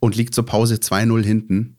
[0.00, 1.76] und liegt zur Pause 2-0 hinten.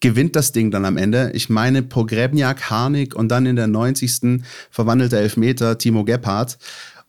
[0.00, 1.30] Gewinnt das Ding dann am Ende.
[1.34, 4.42] Ich meine, Pogrebniak, Harnik und dann in der 90.
[4.70, 6.58] verwandelte Elfmeter Timo Gebhardt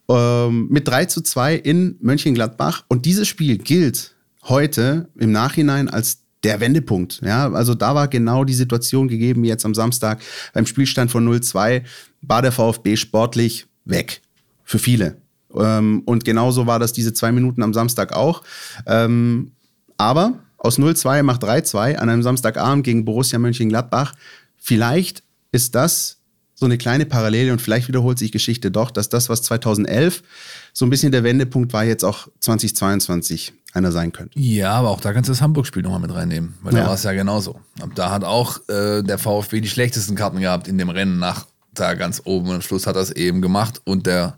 [0.10, 2.84] ähm, mit 3 zu 2 in Mönchengladbach.
[2.90, 7.22] Und dieses Spiel gilt heute im Nachhinein als der Wendepunkt.
[7.24, 10.20] Ja, also da war genau die Situation gegeben, wie jetzt am Samstag
[10.54, 11.84] beim Spielstand von 0-2
[12.22, 14.22] war der VfB sportlich weg.
[14.64, 15.18] Für viele.
[15.56, 18.44] Ähm, und genauso war das diese zwei Minuten am Samstag auch.
[18.86, 19.52] Ähm,
[19.98, 24.14] aber aus 0-2 macht 3-2 an einem Samstagabend gegen Borussia Mönchengladbach.
[24.58, 26.21] Vielleicht ist das
[26.62, 30.22] so eine kleine Parallele und vielleicht wiederholt sich Geschichte doch, dass das, was 2011
[30.74, 34.40] so ein bisschen der Wendepunkt war, jetzt auch 2022 einer sein könnte.
[34.40, 36.82] Ja, aber auch da kannst du das Hamburg-Spiel nochmal mit reinnehmen, weil ja.
[36.82, 37.60] da war es ja genauso.
[37.96, 41.96] Da hat auch äh, der VfB die schlechtesten Karten gehabt in dem Rennen nach da
[41.96, 44.38] ganz oben und am Schluss hat er es eben gemacht und der,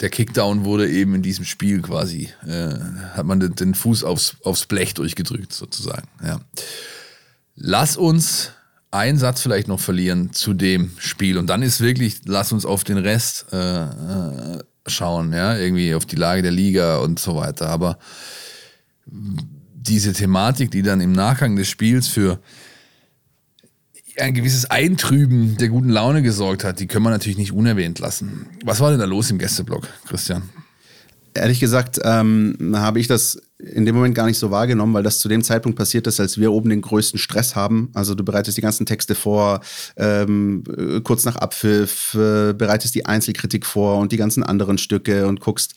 [0.00, 2.74] der Kickdown wurde eben in diesem Spiel quasi, äh,
[3.14, 6.06] hat man den, den Fuß aufs, aufs Blech durchgedrückt sozusagen.
[6.22, 6.40] Ja.
[7.56, 8.50] Lass uns
[8.94, 12.84] einen Satz vielleicht noch verlieren zu dem Spiel und dann ist wirklich, lass uns auf
[12.84, 17.68] den Rest äh, äh, schauen, ja, irgendwie auf die Lage der Liga und so weiter.
[17.68, 17.98] Aber
[19.06, 22.38] diese Thematik, die dann im Nachgang des Spiels für
[24.18, 28.46] ein gewisses Eintrüben der guten Laune gesorgt hat, die können wir natürlich nicht unerwähnt lassen.
[28.64, 30.48] Was war denn da los im Gästeblock, Christian?
[31.34, 35.20] Ehrlich gesagt ähm, habe ich das in dem Moment gar nicht so wahrgenommen, weil das
[35.20, 37.90] zu dem Zeitpunkt passiert ist, als wir oben den größten Stress haben.
[37.94, 39.60] Also du bereitest die ganzen Texte vor,
[39.96, 40.64] ähm,
[41.02, 45.74] kurz nach Abpfiff, äh, bereitest die Einzelkritik vor und die ganzen anderen Stücke und guckst,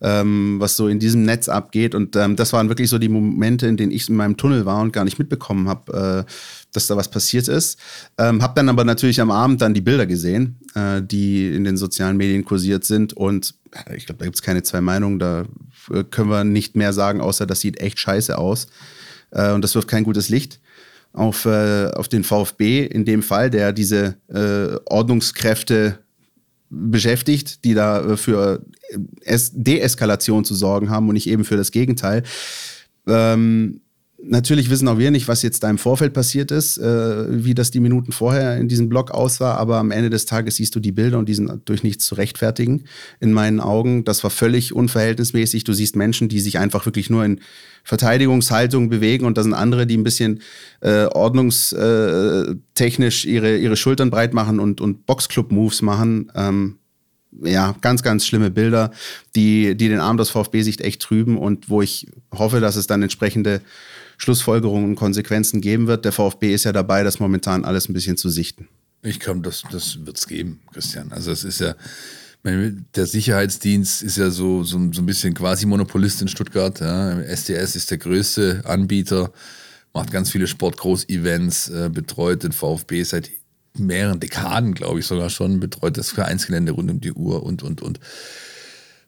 [0.00, 1.94] ähm, was so in diesem Netz abgeht.
[1.94, 4.80] Und ähm, das waren wirklich so die Momente, in denen ich in meinem Tunnel war
[4.80, 6.30] und gar nicht mitbekommen habe, äh,
[6.72, 7.78] dass da was passiert ist.
[8.18, 11.76] Ähm, hab dann aber natürlich am Abend dann die Bilder gesehen, äh, die in den
[11.76, 13.12] sozialen Medien kursiert sind.
[13.12, 13.54] Und
[13.94, 15.18] ich glaube, da gibt es keine zwei Meinungen.
[15.18, 15.44] Da
[15.92, 18.68] äh, können wir nicht mehr sagen, außer das sieht echt scheiße aus.
[19.30, 20.60] Äh, und das wirft kein gutes Licht
[21.12, 25.98] auf, äh, auf den VfB in dem Fall, der diese äh, Ordnungskräfte
[26.70, 28.64] beschäftigt, die da äh, für
[29.52, 32.22] Deeskalation zu sorgen haben und nicht eben für das Gegenteil.
[33.06, 33.80] Ähm,
[34.22, 37.70] Natürlich wissen auch wir nicht, was jetzt da im Vorfeld passiert ist, äh, wie das
[37.70, 40.92] die Minuten vorher in diesem Blog aussah, aber am Ende des Tages siehst du die
[40.92, 42.84] Bilder und die sind durch nichts zu rechtfertigen
[43.18, 44.04] in meinen Augen.
[44.04, 45.64] Das war völlig unverhältnismäßig.
[45.64, 47.40] Du siehst Menschen, die sich einfach wirklich nur in
[47.82, 50.42] Verteidigungshaltung bewegen und da sind andere, die ein bisschen
[50.80, 56.30] äh, ordnungstechnisch ihre, ihre Schultern breit machen und, und Boxclub-Moves machen.
[56.34, 56.76] Ähm,
[57.42, 58.90] ja, ganz, ganz schlimme Bilder,
[59.34, 63.02] die, die den Abend aus VfB-Sicht echt trüben und wo ich hoffe, dass es dann
[63.02, 63.60] entsprechende
[64.20, 66.04] Schlussfolgerungen und Konsequenzen geben wird.
[66.04, 68.68] Der VfB ist ja dabei, das momentan alles ein bisschen zu sichten.
[69.02, 71.10] Ich glaube, das, das wird es geben, Christian.
[71.10, 71.74] Also es ist ja,
[72.44, 76.80] der Sicherheitsdienst ist ja so, so, so ein bisschen quasi Monopolist in Stuttgart.
[76.80, 77.18] Ja.
[77.34, 79.32] STS ist der größte Anbieter,
[79.94, 83.30] macht ganz viele Sportgroß-Events, äh, betreut den VfB seit
[83.78, 87.80] mehreren Dekaden, glaube ich sogar schon, betreut das Vereinsgelände rund um die Uhr und, und,
[87.80, 88.00] und.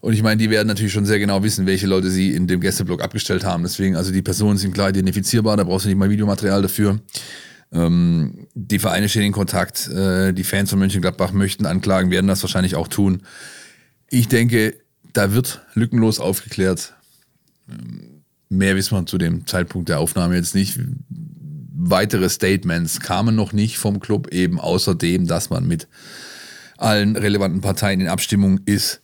[0.02, 2.60] Und ich meine, die werden natürlich schon sehr genau wissen, welche Leute sie in dem
[2.60, 3.62] Gästeblock abgestellt haben.
[3.62, 6.98] Deswegen, also die Personen sind klar identifizierbar, da brauchst du nicht mal Videomaterial dafür.
[7.70, 12.42] Ähm, die Vereine stehen in Kontakt, äh, die Fans von Mönchengladbach möchten anklagen, werden das
[12.42, 13.22] wahrscheinlich auch tun.
[14.10, 14.74] Ich denke,
[15.12, 16.94] da wird lückenlos aufgeklärt.
[17.70, 20.80] Ähm, mehr wissen wir zu dem Zeitpunkt der Aufnahme jetzt nicht.
[21.76, 25.86] Weitere Statements kamen noch nicht vom Club, eben außerdem, dass man mit
[26.76, 29.02] allen relevanten Parteien in Abstimmung ist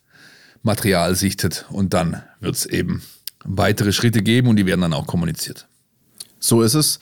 [0.63, 3.03] Material sichtet und dann wird es eben
[3.45, 5.69] weitere Schritte geben und die werden dann auch kommuniziert.
[6.41, 7.01] So ist es.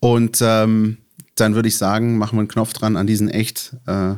[0.00, 0.98] Und ähm,
[1.34, 4.14] dann würde ich sagen, machen wir einen Knopf dran an diesen echt äh,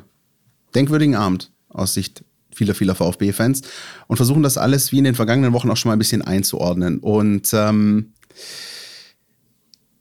[0.75, 3.63] denkwürdigen Abend aus Sicht vieler, vieler VfB-Fans
[4.07, 6.99] und versuchen das alles wie in den vergangenen Wochen auch schon mal ein bisschen einzuordnen.
[6.99, 8.13] Und ähm,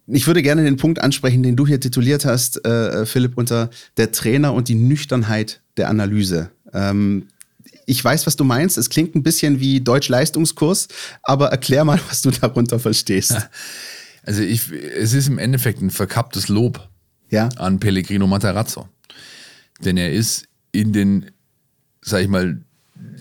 [0.07, 4.11] ich würde gerne den Punkt ansprechen, den du hier tituliert hast, äh, Philipp, unter der
[4.11, 6.51] Trainer und die Nüchternheit der Analyse.
[6.73, 7.27] Ähm,
[7.85, 8.77] ich weiß, was du meinst.
[8.77, 10.87] Es klingt ein bisschen wie Deutsch-Leistungskurs,
[11.21, 13.35] aber erklär mal, was du darunter verstehst.
[14.25, 16.89] Also ich, es ist im Endeffekt ein verkapptes Lob
[17.29, 17.49] ja?
[17.57, 18.87] an Pellegrino Matarazzo.
[19.83, 21.31] Denn er ist in den,
[22.01, 22.61] sag ich mal,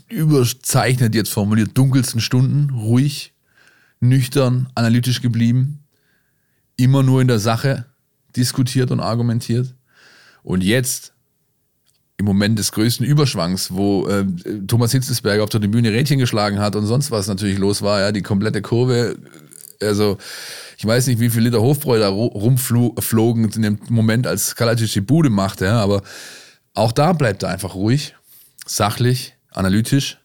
[0.08, 3.34] überzeichnet jetzt formuliert, dunkelsten Stunden ruhig,
[4.00, 5.80] nüchtern, analytisch geblieben,
[6.76, 7.86] immer nur in der Sache
[8.36, 9.74] diskutiert und argumentiert.
[10.42, 11.11] Und jetzt
[12.18, 14.24] im Moment des größten Überschwangs, wo äh,
[14.66, 18.12] Thomas Hitzelsberger auf der Bühne Rädchen geschlagen hat und sonst was natürlich los war, ja,
[18.12, 19.16] die komplette Kurve,
[19.80, 20.18] also
[20.76, 25.00] ich weiß nicht, wie viele Liter Hofbräu da rumflogen in dem Moment, als Kalajdzic die
[25.00, 26.02] Bude machte, ja, aber
[26.74, 28.14] auch da bleibt er einfach ruhig,
[28.66, 30.18] sachlich, analytisch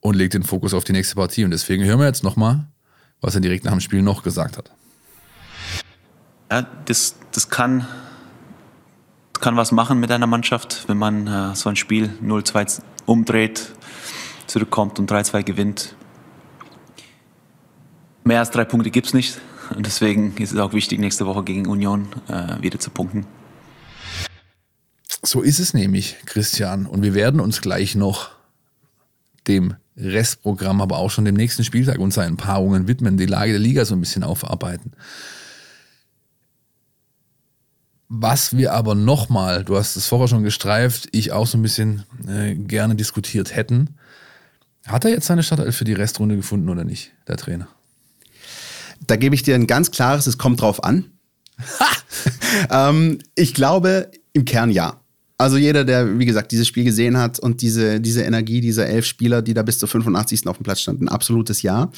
[0.00, 1.44] und legt den Fokus auf die nächste Partie.
[1.44, 2.66] Und deswegen hören wir jetzt nochmal,
[3.20, 4.70] was er direkt nach dem Spiel noch gesagt hat.
[6.50, 7.86] Ja, das, das kann
[9.42, 13.72] kann was machen mit einer Mannschaft, wenn man äh, so ein Spiel 0-2 umdreht,
[14.46, 15.94] zurückkommt und 3-2 gewinnt.
[18.24, 19.38] Mehr als drei Punkte gibt es nicht.
[19.74, 23.26] Und deswegen ist es auch wichtig, nächste Woche gegen Union äh, wieder zu punkten.
[25.22, 26.86] So ist es nämlich, Christian.
[26.86, 28.30] Und wir werden uns gleich noch
[29.48, 33.60] dem Restprogramm, aber auch schon dem nächsten Spieltag und seinen Paarungen widmen, die Lage der
[33.60, 34.92] Liga so ein bisschen aufarbeiten.
[38.14, 42.04] Was wir aber nochmal, du hast es vorher schon gestreift, ich auch so ein bisschen
[42.28, 43.96] äh, gerne diskutiert hätten.
[44.86, 47.68] Hat er jetzt seine Startelf für die Restrunde gefunden oder nicht, der Trainer?
[49.06, 51.06] Da gebe ich dir ein ganz klares, es kommt drauf an.
[52.70, 55.00] ähm, ich glaube, im Kern ja.
[55.42, 59.04] Also jeder, der, wie gesagt, dieses Spiel gesehen hat und diese, diese Energie dieser elf
[59.04, 60.46] Spieler, die da bis zur 85.
[60.46, 61.90] auf dem Platz standen, ein absolutes Ja.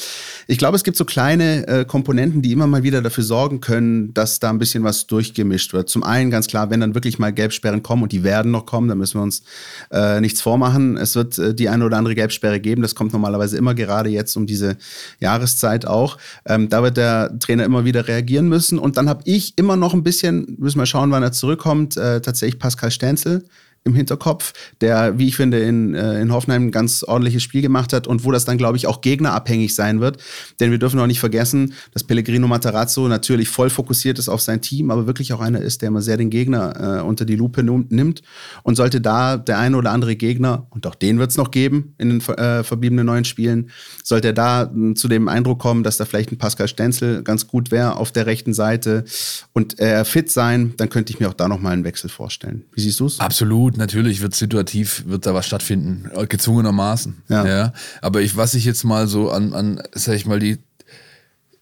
[0.46, 4.14] Ich glaube, es gibt so kleine äh, Komponenten, die immer mal wieder dafür sorgen können,
[4.14, 5.90] dass da ein bisschen was durchgemischt wird.
[5.90, 8.88] Zum einen ganz klar, wenn dann wirklich mal Gelbsperren kommen und die werden noch kommen,
[8.88, 9.42] dann müssen wir uns
[9.90, 10.96] äh, nichts vormachen.
[10.96, 12.80] Es wird äh, die eine oder andere Gelbsperre geben.
[12.80, 14.78] Das kommt normalerweise immer gerade jetzt um diese
[15.20, 16.16] Jahreszeit auch.
[16.46, 18.78] Ähm, da wird der Trainer immer wieder reagieren müssen.
[18.78, 22.22] Und dann habe ich immer noch ein bisschen, müssen wir schauen, wann er zurückkommt, äh,
[22.22, 23.46] tatsächlich Pascal Stenzel Ende
[23.84, 27.92] im Hinterkopf, der, wie ich finde, in, äh, in Hoffenheim ein ganz ordentliches Spiel gemacht
[27.92, 30.16] hat und wo das dann, glaube ich, auch gegnerabhängig sein wird.
[30.58, 34.62] Denn wir dürfen auch nicht vergessen, dass Pellegrino Matarazzo natürlich voll fokussiert ist auf sein
[34.62, 37.62] Team, aber wirklich auch einer ist, der immer sehr den Gegner äh, unter die Lupe
[37.62, 38.22] nimmt.
[38.62, 41.94] Und sollte da der eine oder andere Gegner, und auch den wird es noch geben
[41.98, 43.70] in den äh, verbliebenen neuen Spielen,
[44.02, 47.46] sollte er da äh, zu dem Eindruck kommen, dass da vielleicht ein Pascal Stenzel ganz
[47.46, 49.04] gut wäre auf der rechten Seite
[49.52, 52.64] und er fit sein, dann könnte ich mir auch da nochmal einen Wechsel vorstellen.
[52.72, 53.20] Wie siehst du es?
[53.20, 57.22] Absolut gut, natürlich wird situativ, wird da was stattfinden, gezwungenermaßen.
[57.28, 57.46] Ja.
[57.46, 57.72] ja.
[58.00, 60.58] Aber ich, was ich jetzt mal so an, an, sag ich mal, die,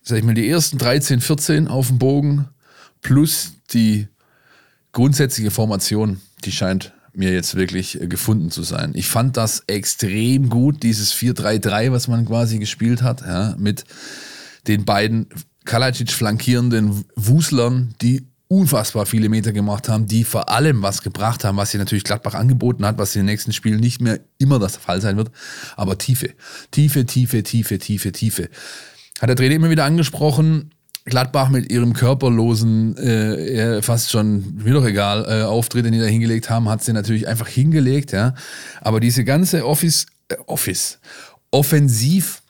[0.02, 2.48] sag ich mal, die ersten 13, 14 auf dem Bogen
[3.00, 4.08] plus die
[4.92, 8.92] grundsätzliche Formation, die scheint mir jetzt wirklich gefunden zu sein.
[8.94, 13.84] Ich fand das extrem gut, dieses 4-3-3, was man quasi gespielt hat, ja, mit
[14.66, 15.26] den beiden
[15.64, 21.56] Kalajic flankierenden Wuslern, die unfassbar viele Meter gemacht haben, die vor allem was gebracht haben,
[21.56, 24.76] was sie natürlich Gladbach angeboten hat, was in den nächsten Spielen nicht mehr immer das
[24.76, 25.30] Fall sein wird.
[25.74, 26.34] Aber Tiefe,
[26.70, 28.50] Tiefe, Tiefe, Tiefe, Tiefe, Tiefe.
[29.20, 30.70] Hat der Trainer immer wieder angesprochen.
[31.06, 36.04] Gladbach mit ihrem körperlosen, äh, fast schon, mir doch egal, äh, Auftritt, den die da
[36.04, 38.34] hingelegt haben, hat sie natürlich einfach hingelegt, ja.
[38.82, 41.00] Aber diese ganze Office, äh, Office,
[41.50, 42.41] offensiv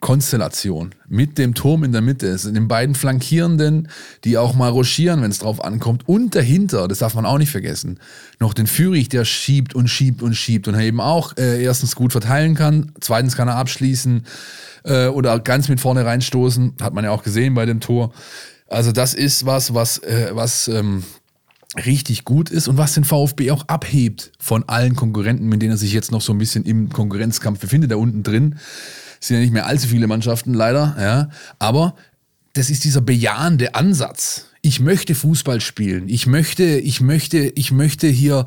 [0.00, 3.88] Konstellation mit dem Turm in der Mitte, es sind den beiden Flankierenden,
[4.24, 7.50] die auch mal rochieren, wenn es drauf ankommt, und dahinter, das darf man auch nicht
[7.50, 8.00] vergessen,
[8.38, 12.12] noch den Führig, der schiebt und schiebt und schiebt und eben auch äh, erstens gut
[12.12, 14.24] verteilen kann, zweitens kann er abschließen
[14.84, 18.12] äh, oder ganz mit vorne reinstoßen, hat man ja auch gesehen bei dem Tor.
[18.68, 21.02] Also das ist was, was, äh, was ähm,
[21.76, 25.76] richtig gut ist und was den VfB auch abhebt von allen Konkurrenten, mit denen er
[25.76, 28.56] sich jetzt noch so ein bisschen im Konkurrenzkampf befindet, da unten drin.
[29.20, 31.28] Sind ja nicht mehr allzu viele Mannschaften, leider, ja.
[31.58, 31.94] Aber
[32.54, 34.46] das ist dieser bejahende Ansatz.
[34.62, 36.08] Ich möchte Fußball spielen.
[36.08, 38.46] Ich möchte, ich möchte, ich möchte hier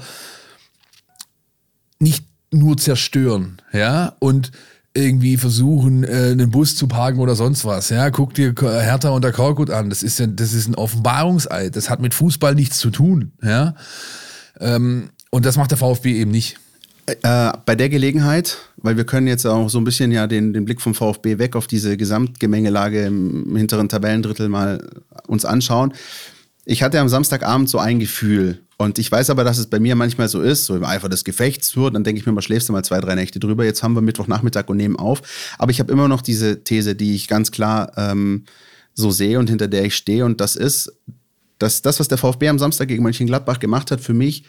[2.00, 4.52] nicht nur zerstören, ja, und
[4.94, 7.90] irgendwie versuchen, äh, einen Bus zu parken oder sonst was.
[7.90, 9.90] Ja, guck dir Hertha und der Korkut an.
[9.90, 11.76] Das ist, ja, das ist ein Offenbarungseid.
[11.76, 13.32] Das hat mit Fußball nichts zu tun.
[13.42, 13.74] Ja,
[14.60, 16.60] ähm, und das macht der VfB eben nicht.
[17.06, 20.64] Äh, bei der Gelegenheit, weil wir können jetzt auch so ein bisschen ja den, den
[20.64, 24.90] Blick vom VfB weg auf diese Gesamtgemengelage im hinteren Tabellendrittel mal
[25.28, 25.94] uns anschauen.
[26.64, 29.96] Ich hatte am Samstagabend so ein Gefühl und ich weiß aber, dass es bei mir
[29.96, 32.70] manchmal so ist, so im Eifer des Gefechts, so, dann denke ich mir mal, schläfst
[32.70, 33.66] du mal zwei, drei Nächte drüber.
[33.66, 35.22] Jetzt haben wir Mittwochnachmittag und nehmen auf.
[35.58, 38.46] Aber ich habe immer noch diese These, die ich ganz klar ähm,
[38.94, 40.94] so sehe und hinter der ich stehe und das ist,
[41.60, 44.46] dass das, was der VfB am Samstag gegen Mönchengladbach gemacht hat, für mich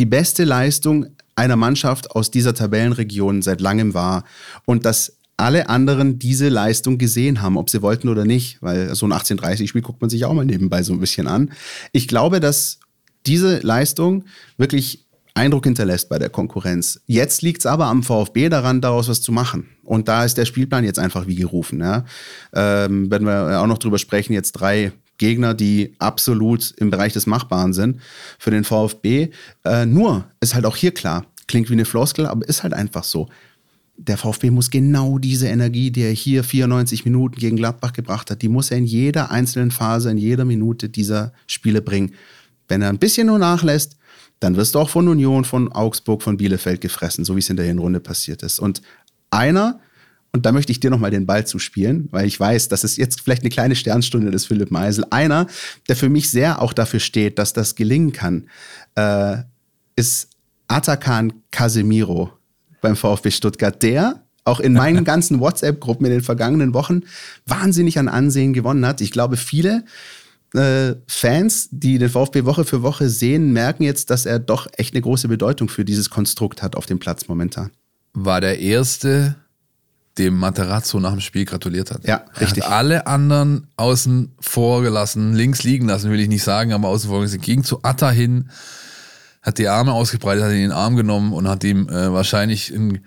[0.00, 4.24] die beste Leistung einer Mannschaft aus dieser Tabellenregion seit langem war
[4.64, 9.06] und dass alle anderen diese Leistung gesehen haben, ob sie wollten oder nicht, weil so
[9.06, 11.50] ein 1830-Spiel guckt man sich auch mal nebenbei so ein bisschen an.
[11.92, 12.78] Ich glaube, dass
[13.26, 14.24] diese Leistung
[14.58, 17.00] wirklich Eindruck hinterlässt bei der Konkurrenz.
[17.06, 19.68] Jetzt liegt es aber am VfB daran, daraus was zu machen.
[19.82, 21.80] Und da ist der Spielplan jetzt einfach wie gerufen.
[21.80, 22.04] Ja.
[22.52, 24.92] Ähm, werden wir auch noch drüber sprechen, jetzt drei
[25.24, 28.00] Gegner, die absolut im Bereich des Machbaren sind
[28.38, 29.30] für den VfB.
[29.64, 33.04] Äh, nur ist halt auch hier klar, klingt wie eine Floskel, aber ist halt einfach
[33.04, 33.28] so.
[33.96, 38.42] Der VfB muss genau diese Energie, die er hier 94 Minuten gegen Gladbach gebracht hat,
[38.42, 42.12] die muss er in jeder einzelnen Phase, in jeder Minute dieser Spiele bringen.
[42.68, 43.96] Wenn er ein bisschen nur nachlässt,
[44.40, 47.56] dann wirst du auch von Union, von Augsburg, von Bielefeld gefressen, so wie es in
[47.56, 48.58] der Hinrunde passiert ist.
[48.58, 48.82] Und
[49.30, 49.80] einer,
[50.34, 53.20] und da möchte ich dir nochmal den Ball zuspielen, weil ich weiß, dass es jetzt
[53.20, 55.04] vielleicht eine kleine Sternstunde des Philipp Meisel.
[55.10, 55.46] Einer,
[55.88, 58.48] der für mich sehr auch dafür steht, dass das gelingen kann,
[58.96, 59.36] äh,
[59.94, 60.30] ist
[60.66, 62.32] Atakan Casemiro
[62.80, 67.02] beim VfB Stuttgart, der auch in meinen ganzen WhatsApp-Gruppen in den vergangenen Wochen
[67.46, 69.00] wahnsinnig an Ansehen gewonnen hat.
[69.00, 69.84] Ich glaube, viele
[70.52, 74.94] äh, Fans, die den VfB Woche für Woche sehen, merken jetzt, dass er doch echt
[74.94, 77.70] eine große Bedeutung für dieses Konstrukt hat auf dem Platz momentan.
[78.14, 79.36] War der erste
[80.18, 82.06] dem Materazzo nach dem Spiel gratuliert hat.
[82.06, 82.62] Ja, richtig.
[82.62, 86.88] Er hat alle anderen außen vor gelassen, links liegen lassen, will ich nicht sagen, aber
[86.88, 87.40] außen vor gelassen.
[87.40, 88.50] Ging zu Atta hin,
[89.42, 92.70] hat die Arme ausgebreitet, hat ihn in den Arm genommen und hat ihm äh, wahrscheinlich
[92.70, 93.00] ein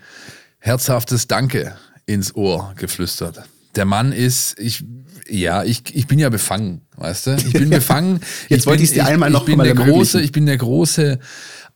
[0.58, 3.42] herzhaftes Danke ins Ohr geflüstert.
[3.74, 4.84] Der Mann ist, ich,
[5.28, 7.36] ja, ich, ich bin ja befangen, weißt du?
[7.36, 8.20] Ich bin befangen.
[8.48, 10.56] Jetzt ich wollte ich es dir einmal noch ich bin der große, Ich bin der
[10.56, 11.18] große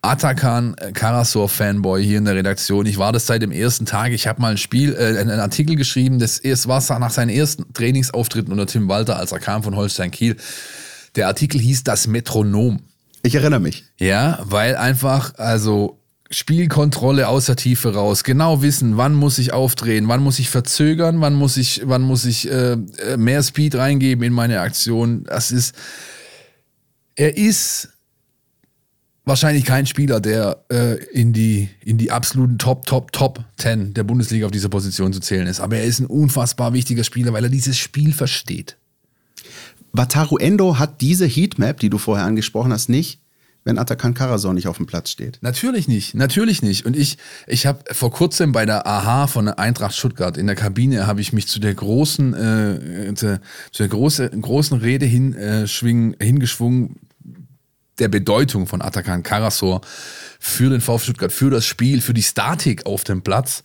[0.04, 2.86] Atakan Karasor Fanboy hier in der Redaktion.
[2.86, 4.10] Ich war das seit dem ersten Tag.
[4.10, 6.18] Ich habe mal ein Spiel, äh, einen Artikel geschrieben.
[6.18, 10.10] Das erst war nach seinen ersten Trainingsauftritten unter Tim Walter, als er kam von Holstein
[10.10, 10.36] Kiel.
[11.14, 12.80] Der Artikel hieß das Metronom.
[13.22, 13.84] Ich erinnere mich.
[14.00, 16.00] Ja, weil einfach, also
[16.32, 21.20] Spielkontrolle aus der Tiefe raus, genau wissen, wann muss ich aufdrehen, wann muss ich verzögern,
[21.20, 25.24] wann muss ich, wann muss ich äh, äh, mehr Speed reingeben in meine Aktion.
[25.24, 25.76] Das ist,
[27.14, 27.91] er ist
[29.24, 34.04] wahrscheinlich kein Spieler, der äh, in, die, in die absoluten Top, Top, Top 10 der
[34.04, 35.60] Bundesliga auf dieser Position zu zählen ist.
[35.60, 38.76] Aber er ist ein unfassbar wichtiger Spieler, weil er dieses Spiel versteht.
[39.92, 43.22] Wataru Endo hat diese Heatmap, die du vorher angesprochen hast, nicht
[43.64, 45.38] wenn Atakan Karasor nicht auf dem Platz steht.
[45.40, 46.84] Natürlich nicht, natürlich nicht.
[46.84, 50.56] Und ich, ich habe vor kurzem bei der AHA von der Eintracht Stuttgart in der
[50.56, 53.40] Kabine habe ich mich zu der großen, äh, zu,
[53.78, 56.96] der große, großen Rede hin, äh, schwingen, hingeschwungen
[58.02, 59.80] der Bedeutung von Atakan Karasor
[60.38, 63.62] für den VfB Stuttgart, für das Spiel, für die Statik auf dem Platz.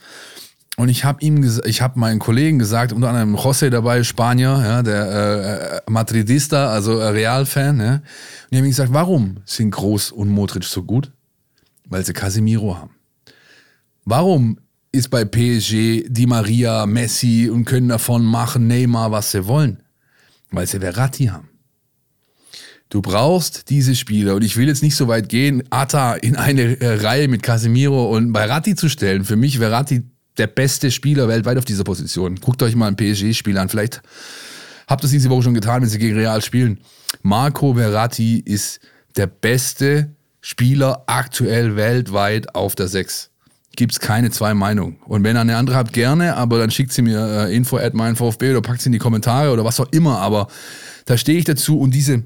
[0.78, 4.84] Und ich habe ihm, ich habe meinen Kollegen gesagt, unter anderem José dabei, Spanier, ja,
[4.84, 7.94] der äh, Madridista, also Real-Fan, ja.
[7.94, 8.02] Und
[8.52, 11.12] ich habe ihm gesagt, warum sind Groß und Modric so gut?
[11.86, 12.92] Weil sie Casemiro haben.
[14.06, 14.60] Warum
[14.92, 19.82] ist bei PSG Di Maria, Messi und können davon machen, Neymar, was sie wollen?
[20.52, 21.50] Weil sie Verratti haben.
[22.90, 26.80] Du brauchst diese Spieler und ich will jetzt nicht so weit gehen, Atta in eine
[26.80, 29.26] äh, Reihe mit Casemiro und Verratti zu stellen.
[29.26, 30.04] Für mich Verratti
[30.38, 32.36] der beste Spieler weltweit auf dieser Position.
[32.38, 33.68] Guckt euch mal ein PSG-Spiel an.
[33.68, 34.02] Vielleicht
[34.88, 36.80] habt ihr es diese Woche schon getan, wenn sie gegen Real spielen.
[37.24, 38.80] Marco Verratti ist
[39.18, 43.32] der beste Spieler aktuell weltweit auf der 6.
[43.76, 44.98] Gibt es keine zwei Meinungen.
[45.06, 47.94] Und wenn ihr eine andere habt, gerne, aber dann schickt sie mir äh, info at
[47.94, 50.20] mein VfB oder packt sie in die Kommentare oder was auch immer.
[50.20, 50.48] Aber
[51.06, 52.24] da stehe ich dazu und diese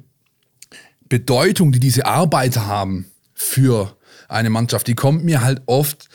[1.11, 3.97] Bedeutung, die diese Arbeiter haben für
[4.29, 6.07] eine Mannschaft, die kommt mir halt oft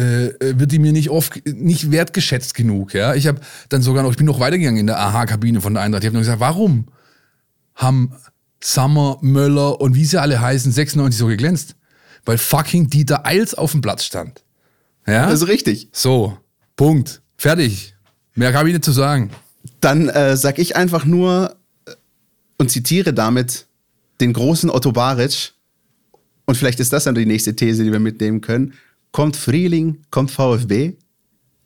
[0.00, 2.92] äh, äh, wird die mir nicht oft nicht wertgeschätzt genug.
[2.92, 5.82] Ja, ich habe dann sogar noch, ich bin noch weitergegangen in der AHA-Kabine von der
[5.84, 6.02] Eintracht.
[6.02, 6.86] Ich habe noch gesagt, warum
[7.76, 8.12] haben
[8.60, 11.76] Summer, Möller und wie sie alle heißen 96 so geglänzt?
[12.24, 14.42] Weil fucking Dieter Eils auf dem Platz stand.
[15.06, 15.88] Ja, das ist richtig.
[15.92, 16.36] So,
[16.74, 17.94] Punkt, fertig.
[18.34, 19.30] Mehr habe ich nicht zu sagen.
[19.80, 21.54] Dann äh, sag ich einfach nur
[21.86, 21.92] äh,
[22.58, 23.66] und zitiere damit
[24.22, 25.52] den großen Otto Baric.
[26.46, 28.74] Und vielleicht ist das dann die nächste These, die wir mitnehmen können.
[29.10, 30.94] Kommt Frühling, kommt VfB?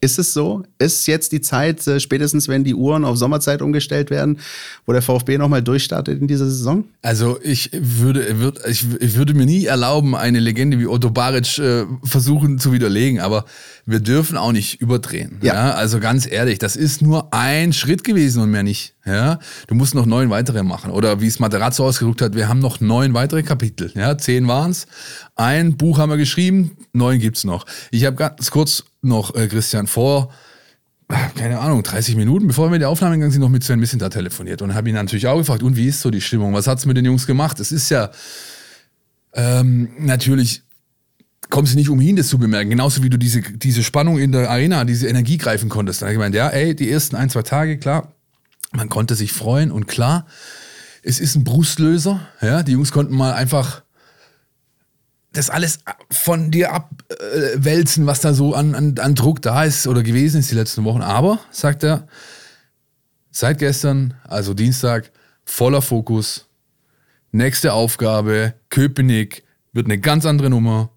[0.00, 0.62] Ist es so?
[0.78, 4.38] Ist jetzt die Zeit, äh, spätestens wenn die Uhren auf Sommerzeit umgestellt werden,
[4.84, 6.84] wo der VfB nochmal durchstartet in dieser Saison?
[7.00, 11.58] Also ich würde, würd, ich, ich, würde mir nie erlauben, eine Legende wie Otto Baric
[11.58, 13.46] äh, versuchen zu widerlegen, aber
[13.86, 15.38] wir dürfen auch nicht überdrehen.
[15.42, 15.54] Ja.
[15.54, 15.74] ja.
[15.74, 18.94] Also ganz ehrlich, das ist nur ein Schritt gewesen und mehr nicht.
[19.06, 19.38] Ja,
[19.68, 20.90] du musst noch neun weitere machen.
[20.90, 23.92] Oder wie es Materazzo ausgedrückt hat, wir haben noch neun weitere Kapitel.
[23.94, 24.86] Ja, zehn waren's.
[25.36, 27.66] Ein Buch haben wir geschrieben, neun gibt's noch.
[27.92, 30.30] Ich habe ganz kurz noch, äh, Christian, vor,
[31.36, 34.08] keine Ahnung, 30 Minuten, bevor wir die Aufnahme gegangen sind, noch mit Sven Bisschen da
[34.08, 36.52] telefoniert und habe ihn natürlich auch gefragt, und wie ist so die Stimmung?
[36.52, 37.60] Was hat's mit den Jungs gemacht?
[37.60, 38.10] Es ist ja
[39.34, 40.62] ähm, natürlich
[41.48, 42.70] kommst du nicht umhin, das zu bemerken.
[42.70, 46.02] Genauso wie du diese, diese Spannung in der Arena, diese Energie greifen konntest.
[46.02, 48.12] Dann habe ich gemeint, ja, ey, die ersten ein, zwei Tage, klar,
[48.72, 50.26] man konnte sich freuen und klar,
[51.02, 52.20] es ist ein Brustlöser.
[52.40, 53.82] Ja, die Jungs konnten mal einfach
[55.36, 55.78] das alles
[56.10, 60.50] von dir abwälzen, was da so an, an, an Druck da ist oder gewesen ist
[60.50, 61.02] die letzten Wochen.
[61.02, 62.06] Aber, sagt er,
[63.30, 65.10] seit gestern, also Dienstag,
[65.44, 66.46] voller Fokus.
[67.32, 70.90] Nächste Aufgabe, Köpenick, wird eine ganz andere Nummer.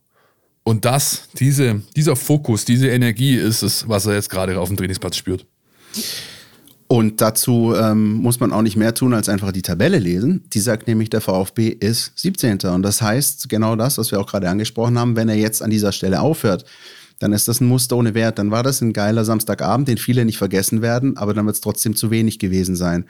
[0.64, 4.78] Und das, diese, dieser Fokus, diese Energie ist es, was er jetzt gerade auf dem
[4.78, 5.46] Trainingsplatz spürt.
[6.92, 10.44] Und dazu ähm, muss man auch nicht mehr tun, als einfach die Tabelle lesen.
[10.52, 12.62] Die sagt nämlich, der VfB ist 17.
[12.74, 15.70] Und das heißt genau das, was wir auch gerade angesprochen haben, wenn er jetzt an
[15.70, 16.66] dieser Stelle aufhört,
[17.20, 18.40] dann ist das ein Muster ohne Wert.
[18.40, 21.62] Dann war das ein geiler Samstagabend, den viele nicht vergessen werden, aber dann wird es
[21.62, 23.06] trotzdem zu wenig gewesen sein.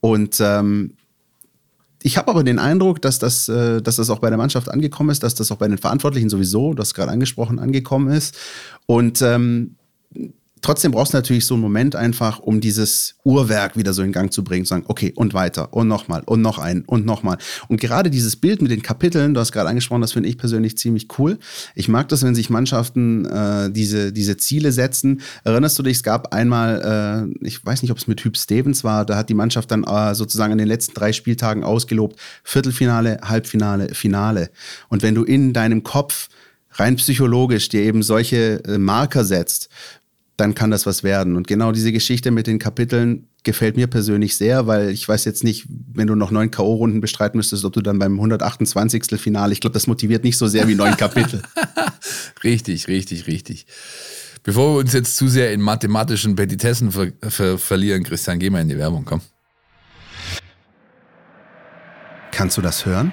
[0.00, 0.92] Und ähm,
[2.02, 5.08] ich habe aber den Eindruck, dass das, äh, dass das auch bei der Mannschaft angekommen
[5.08, 8.36] ist, dass das auch bei den Verantwortlichen sowieso, das gerade angesprochen, angekommen ist.
[8.84, 9.76] Und ähm,
[10.62, 14.32] trotzdem brauchst du natürlich so einen Moment einfach, um dieses Uhrwerk wieder so in Gang
[14.32, 17.36] zu bringen, zu sagen, okay, und weiter, und nochmal, und noch ein, und nochmal.
[17.68, 20.78] Und gerade dieses Bild mit den Kapiteln, du hast gerade angesprochen, das finde ich persönlich
[20.78, 21.38] ziemlich cool.
[21.74, 25.20] Ich mag das, wenn sich Mannschaften äh, diese, diese Ziele setzen.
[25.44, 28.84] Erinnerst du dich, es gab einmal, äh, ich weiß nicht, ob es mit Typ Stevens
[28.84, 33.18] war, da hat die Mannschaft dann äh, sozusagen in den letzten drei Spieltagen ausgelobt, Viertelfinale,
[33.22, 34.50] Halbfinale, Finale.
[34.88, 36.28] Und wenn du in deinem Kopf
[36.74, 39.68] rein psychologisch dir eben solche äh, Marker setzt,
[40.42, 41.36] dann kann das was werden.
[41.36, 45.44] Und genau diese Geschichte mit den Kapiteln gefällt mir persönlich sehr, weil ich weiß jetzt
[45.44, 49.20] nicht, wenn du noch neun K.O.-Runden bestreiten müsstest, ob du dann beim 128.
[49.20, 51.42] Finale, ich glaube, das motiviert nicht so sehr wie neun Kapitel.
[52.44, 53.66] richtig, richtig, richtig.
[54.42, 58.62] Bevor wir uns jetzt zu sehr in mathematischen Petitessen ver ver verlieren, Christian, geh mal
[58.62, 59.20] in die Werbung, komm.
[62.32, 63.12] Kannst du das hören?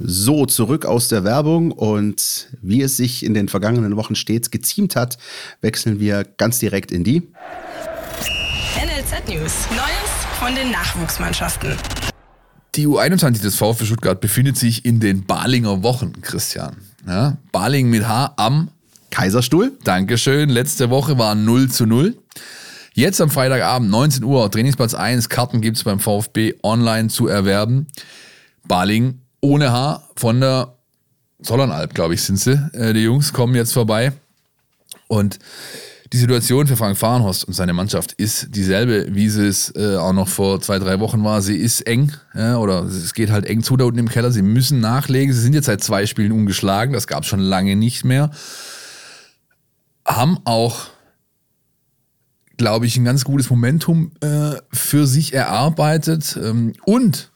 [0.00, 4.96] So, zurück aus der Werbung und wie es sich in den vergangenen Wochen stets geziemt
[4.96, 5.18] hat,
[5.60, 7.20] wechseln wir ganz direkt in die
[8.76, 9.68] NLZ News.
[9.70, 11.76] Neues von den Nachwuchsmannschaften.
[12.74, 16.76] Die U21 des VfB Stuttgart befindet sich in den Balinger Wochen, Christian.
[17.06, 18.70] Ja, Baling mit H am
[19.10, 19.78] Kaiserstuhl.
[19.84, 20.48] Dankeschön.
[20.48, 22.16] Letzte Woche war 0 zu 0.
[22.94, 25.28] Jetzt am Freitagabend, 19 Uhr, Trainingsplatz 1.
[25.28, 27.86] Karten gibt es beim VfB online zu erwerben.
[28.66, 30.74] Baling ohne Haar von der
[31.42, 32.52] Zollernalb, glaube ich, sind sie.
[32.72, 34.12] Äh, die Jungs kommen jetzt vorbei.
[35.06, 35.38] Und
[36.12, 40.14] die Situation für Frank Fahrenhorst und seine Mannschaft ist dieselbe, wie sie es äh, auch
[40.14, 41.42] noch vor zwei, drei Wochen war.
[41.42, 44.30] Sie ist eng, ja, oder es geht halt eng zu da unten im Keller.
[44.30, 45.34] Sie müssen nachlegen.
[45.34, 46.94] Sie sind jetzt seit zwei Spielen ungeschlagen.
[46.94, 48.30] Das gab es schon lange nicht mehr.
[50.06, 50.86] Haben auch,
[52.56, 56.38] glaube ich, ein ganz gutes Momentum äh, für sich erarbeitet.
[56.42, 57.30] Ähm, und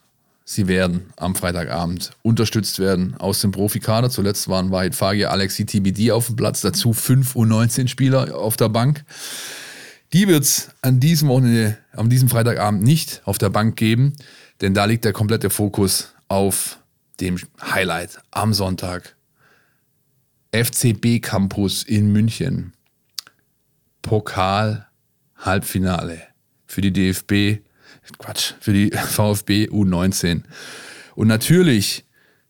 [0.50, 4.08] Sie werden am Freitagabend unterstützt werden aus dem Profikader.
[4.08, 9.04] Zuletzt waren Wahid Fagi, Alexi TBD auf dem Platz, dazu 5 U19-Spieler auf der Bank.
[10.14, 14.14] Die wird es an diesem Wochenende, an diesem Freitagabend nicht auf der Bank geben,
[14.62, 16.78] denn da liegt der komplette Fokus auf
[17.20, 19.16] dem Highlight am Sonntag.
[20.52, 22.72] FCB Campus in München.
[24.00, 24.86] Pokal
[25.36, 26.22] Halbfinale
[26.66, 27.67] für die DFB
[28.18, 30.42] Quatsch, für die VfB U19.
[31.14, 32.04] Und natürlich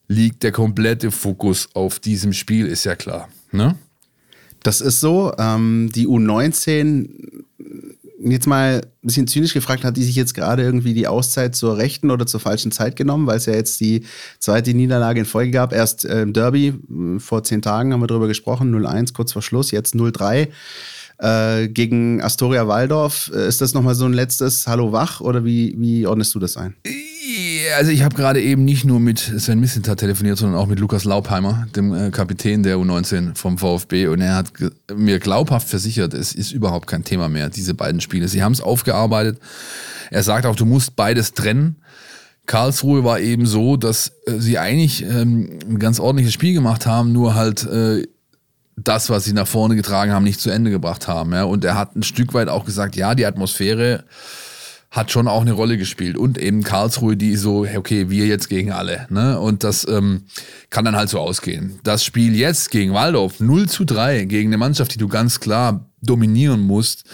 [0.08, 3.28] liegt der komplette Fokus auf diesem Spiel, ist ja klar.
[3.52, 3.76] Ne?
[4.62, 5.32] Das ist so.
[5.38, 7.08] Ähm, die U19,
[8.20, 11.76] jetzt mal ein bisschen zynisch gefragt, hat die sich jetzt gerade irgendwie die Auszeit zur
[11.76, 14.04] rechten oder zur falschen Zeit genommen, weil es ja jetzt die
[14.38, 15.72] zweite Niederlage in Folge gab.
[15.72, 16.74] Erst äh, im Derby,
[17.18, 20.48] vor zehn Tagen haben wir darüber gesprochen, 0-1 kurz vor Schluss, jetzt 0-3.
[21.20, 23.32] Äh, gegen Astoria Waldorf.
[23.34, 26.56] Äh, ist das nochmal so ein letztes Hallo wach oder wie, wie ordnest du das
[26.56, 26.76] ein?
[27.76, 31.04] Also ich habe gerade eben nicht nur mit Sven Missinter telefoniert, sondern auch mit Lukas
[31.04, 34.06] Laupheimer, dem äh, Kapitän der U19 vom VfB.
[34.06, 34.52] Und er hat
[34.94, 38.28] mir glaubhaft versichert, es ist überhaupt kein Thema mehr, diese beiden Spiele.
[38.28, 39.40] Sie haben es aufgearbeitet.
[40.10, 41.76] Er sagt auch, du musst beides trennen.
[42.46, 47.12] Karlsruhe war eben so, dass äh, sie eigentlich ähm, ein ganz ordentliches Spiel gemacht haben,
[47.12, 48.04] nur halt äh,
[48.84, 51.32] das, was sie nach vorne getragen haben, nicht zu Ende gebracht haben.
[51.32, 51.44] Ja.
[51.44, 54.04] Und er hat ein Stück weit auch gesagt, ja, die Atmosphäre
[54.90, 56.16] hat schon auch eine Rolle gespielt.
[56.16, 59.06] Und eben Karlsruhe, die so, okay, wir jetzt gegen alle.
[59.10, 59.38] Ne?
[59.38, 60.24] Und das ähm,
[60.70, 61.78] kann dann halt so ausgehen.
[61.84, 65.84] Das Spiel jetzt gegen Waldorf, 0 zu 3, gegen eine Mannschaft, die du ganz klar
[66.00, 67.04] dominieren musst,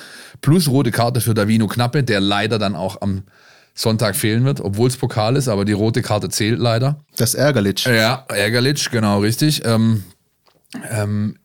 [0.40, 3.24] plus rote Karte für Davino Knappe, der leider dann auch am
[3.74, 7.00] Sonntag fehlen wird, obwohl es Pokal ist, aber die rote Karte zählt leider.
[7.16, 7.84] Das Ärgerlich.
[7.84, 9.62] Ja, Ärgerlich, genau, richtig.
[9.64, 10.04] Ähm,
[10.90, 11.36] ähm,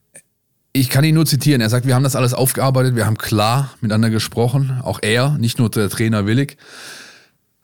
[0.73, 1.61] ich kann ihn nur zitieren.
[1.61, 4.79] Er sagt, wir haben das alles aufgearbeitet, wir haben klar miteinander gesprochen.
[4.83, 6.57] Auch er, nicht nur der Trainer Willig,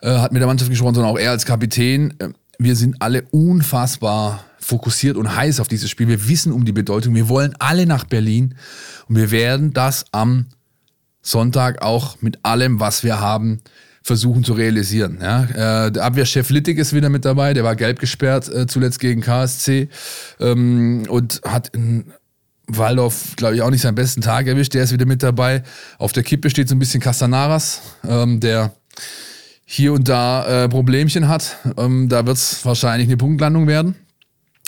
[0.01, 2.13] äh, hat mit der Mannschaft gesprochen, sondern auch er als Kapitän.
[2.19, 6.07] Äh, wir sind alle unfassbar fokussiert und heiß auf dieses Spiel.
[6.07, 7.13] Wir wissen um die Bedeutung.
[7.13, 8.55] Wir wollen alle nach Berlin
[9.07, 10.47] und wir werden das am
[11.21, 13.61] Sonntag auch mit allem, was wir haben,
[14.01, 15.19] versuchen zu realisieren.
[15.21, 18.99] Ja, äh, der Abwehrchef Littig ist wieder mit dabei, der war gelb gesperrt äh, zuletzt
[18.99, 19.89] gegen KSC
[20.39, 22.05] ähm, und hat in
[22.67, 24.73] Waldorf, glaube ich, auch nicht seinen besten Tag erwischt.
[24.73, 25.63] Der ist wieder mit dabei.
[25.97, 28.73] Auf der Kippe steht so ein bisschen Castanaras, ähm, der
[29.65, 31.57] hier und da äh, Problemchen hat.
[31.77, 33.95] Ähm, da wird es wahrscheinlich eine Punktlandung werden,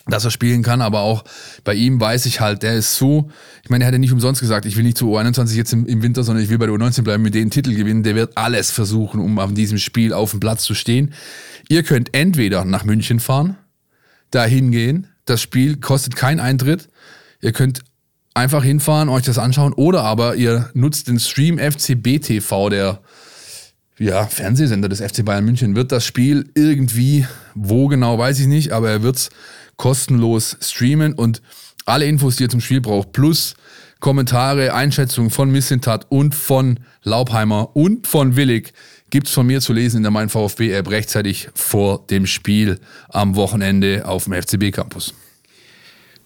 [0.07, 0.81] dass er spielen kann.
[0.81, 1.23] Aber auch
[1.63, 3.29] bei ihm weiß ich halt, der ist so,
[3.63, 5.85] ich meine, er hat ja nicht umsonst gesagt, ich will nicht zu U21 jetzt im,
[5.85, 8.03] im Winter, sondern ich will bei der U19 bleiben, mit den Titel gewinnen.
[8.03, 11.13] Der wird alles versuchen, um an diesem Spiel auf dem Platz zu stehen.
[11.69, 13.57] Ihr könnt entweder nach München fahren,
[14.31, 15.07] da hingehen.
[15.25, 16.89] Das Spiel kostet keinen Eintritt.
[17.47, 17.79] Ihr könnt
[18.33, 22.99] einfach hinfahren, euch das anschauen oder aber ihr nutzt den Stream FCB TV, der
[23.97, 27.25] ja, Fernsehsender des FC Bayern München, wird das Spiel irgendwie,
[27.55, 29.29] wo genau, weiß ich nicht, aber er wird es
[29.77, 31.41] kostenlos streamen und
[31.85, 33.55] alle Infos, die ihr zum Spiel braucht, plus
[34.01, 38.73] Kommentare, Einschätzungen von Missentat und von Laubheimer und von Willig
[39.09, 43.37] gibt's von mir zu lesen in der Mein VfB App rechtzeitig vor dem Spiel am
[43.37, 45.13] Wochenende auf dem FCB Campus.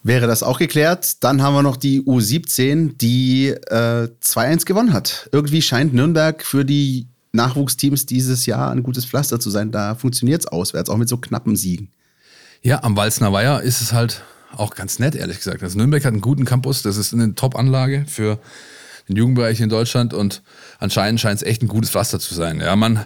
[0.03, 5.29] Wäre das auch geklärt, dann haben wir noch die U17, die äh, 2-1 gewonnen hat.
[5.31, 9.71] Irgendwie scheint Nürnberg für die Nachwuchsteams dieses Jahr ein gutes Pflaster zu sein.
[9.71, 11.89] Da funktioniert es auswärts, auch mit so knappen Siegen.
[12.63, 14.23] Ja, am Walzner Weiher ist es halt
[14.55, 15.63] auch ganz nett, ehrlich gesagt.
[15.63, 18.39] Also Nürnberg hat einen guten Campus, das ist eine Top-Anlage für
[19.07, 20.41] den Jugendbereich in Deutschland und
[20.79, 22.59] anscheinend scheint es echt ein gutes Pflaster zu sein.
[22.59, 23.05] Ja, man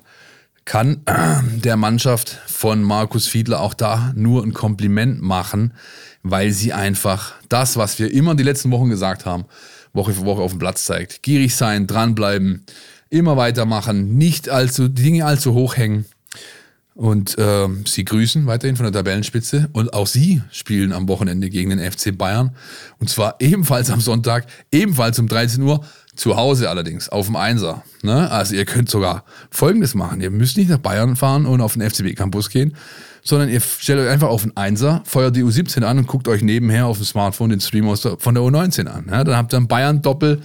[0.65, 1.01] kann
[1.63, 5.73] der Mannschaft von Markus Fiedler auch da nur ein Kompliment machen,
[6.27, 9.45] weil sie einfach das, was wir immer die letzten Wochen gesagt haben,
[9.93, 11.21] Woche für Woche auf dem Platz zeigt.
[11.21, 12.65] Gierig sein, dranbleiben,
[13.11, 16.05] immer weitermachen, nicht allzu, die Dinge allzu hoch hängen.
[16.95, 19.69] Und äh, sie grüßen weiterhin von der Tabellenspitze.
[19.73, 22.55] Und auch sie spielen am Wochenende gegen den FC Bayern.
[22.99, 25.85] Und zwar ebenfalls am Sonntag, ebenfalls um 13 Uhr.
[26.15, 27.83] Zu Hause allerdings, auf dem Einser.
[28.01, 28.31] Ne?
[28.31, 30.21] Also ihr könnt sogar Folgendes machen.
[30.21, 32.75] Ihr müsst nicht nach Bayern fahren und auf den FCB-Campus gehen,
[33.27, 36.43] sondern ihr stellt euch einfach auf den Einser, feuert die U17 an und guckt euch
[36.43, 39.07] nebenher auf dem Smartphone den Stream aus der, von der U19 an.
[39.09, 39.23] Ja?
[39.23, 40.41] Dann habt ihr einen Bayern-Doppel.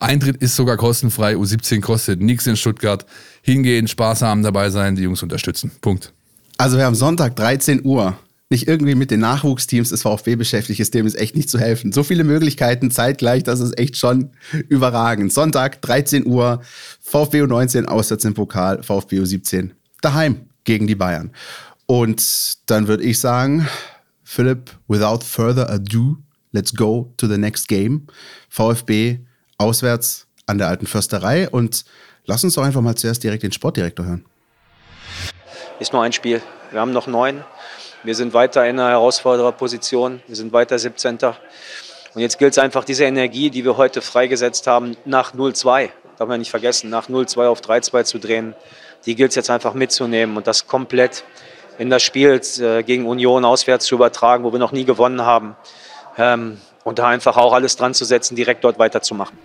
[0.00, 1.36] Eintritt ist sogar kostenfrei.
[1.36, 3.06] U17 kostet nichts in Stuttgart.
[3.42, 5.70] Hingehen, Spaß haben, dabei sein, die Jungs unterstützen.
[5.80, 6.12] Punkt.
[6.58, 8.18] Also wir haben Sonntag 13 Uhr
[8.50, 11.92] nicht irgendwie mit den Nachwuchsteams des VfB beschäftigt ist, dem ist echt nicht zu helfen.
[11.92, 14.30] So viele Möglichkeiten zeitgleich, das ist echt schon
[14.68, 15.32] überragend.
[15.32, 16.60] Sonntag, 13 Uhr,
[17.00, 19.70] VfB U19 auswärts im Pokal, VfB U17
[20.02, 21.30] daheim gegen die Bayern.
[21.86, 23.68] Und dann würde ich sagen,
[24.22, 26.16] Philipp, without further ado,
[26.52, 28.06] let's go to the next game.
[28.48, 29.18] VfB
[29.58, 31.84] auswärts an der alten Försterei und
[32.24, 34.24] lass uns doch einfach mal zuerst direkt den Sportdirektor hören.
[35.78, 36.40] Ist nur ein Spiel.
[36.70, 37.44] Wir haben noch neun.
[38.02, 40.22] Wir sind weiter in einer Herausfordererposition.
[40.26, 41.18] Wir sind weiter 17.
[42.14, 46.28] Und jetzt gilt es einfach, diese Energie, die wir heute freigesetzt haben, nach 0-2, darf
[46.28, 48.54] man nicht vergessen, nach 0-2 auf 3-2 zu drehen,
[49.06, 51.24] die gilt es jetzt einfach mitzunehmen und das komplett
[51.78, 55.56] in das Spiel äh, gegen Union auswärts zu übertragen, wo wir noch nie gewonnen haben.
[56.16, 59.36] Ähm, und da einfach auch alles dran zu setzen, direkt dort weiterzumachen.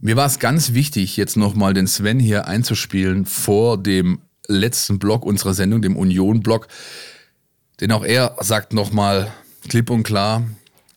[0.00, 5.24] Mir war es ganz wichtig, jetzt nochmal den Sven hier einzuspielen vor dem letzten Block
[5.26, 6.68] unserer Sendung, dem Union-Block.
[7.80, 9.30] Denn auch er sagt nochmal
[9.68, 10.44] klipp und klar,